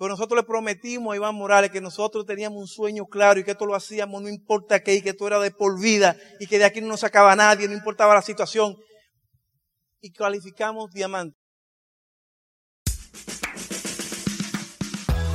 Pero 0.00 0.12
nosotros 0.12 0.38
le 0.38 0.44
prometimos 0.44 1.12
a 1.12 1.16
Iván 1.16 1.34
Morales 1.34 1.70
que 1.70 1.82
nosotros 1.82 2.24
teníamos 2.24 2.58
un 2.58 2.66
sueño 2.66 3.04
claro 3.04 3.38
y 3.38 3.44
que 3.44 3.50
esto 3.50 3.66
lo 3.66 3.74
hacíamos, 3.74 4.22
no 4.22 4.30
importa 4.30 4.82
qué, 4.82 4.94
y 4.94 5.02
que 5.02 5.10
esto 5.10 5.26
era 5.26 5.38
de 5.38 5.50
por 5.50 5.78
vida 5.78 6.16
y 6.40 6.46
que 6.46 6.58
de 6.58 6.64
aquí 6.64 6.80
no 6.80 6.88
nos 6.88 7.00
sacaba 7.00 7.36
nadie, 7.36 7.68
no 7.68 7.74
importaba 7.74 8.14
la 8.14 8.22
situación. 8.22 8.78
Y 10.00 10.10
calificamos 10.10 10.90
diamante. 10.90 11.36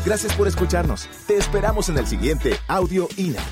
Gracias 0.04 0.34
por 0.36 0.48
escucharnos. 0.48 1.08
Te 1.28 1.38
esperamos 1.38 1.90
en 1.90 2.00
el 2.00 2.08
siguiente 2.08 2.56
Audio 2.68 3.08
INA. 3.18 3.44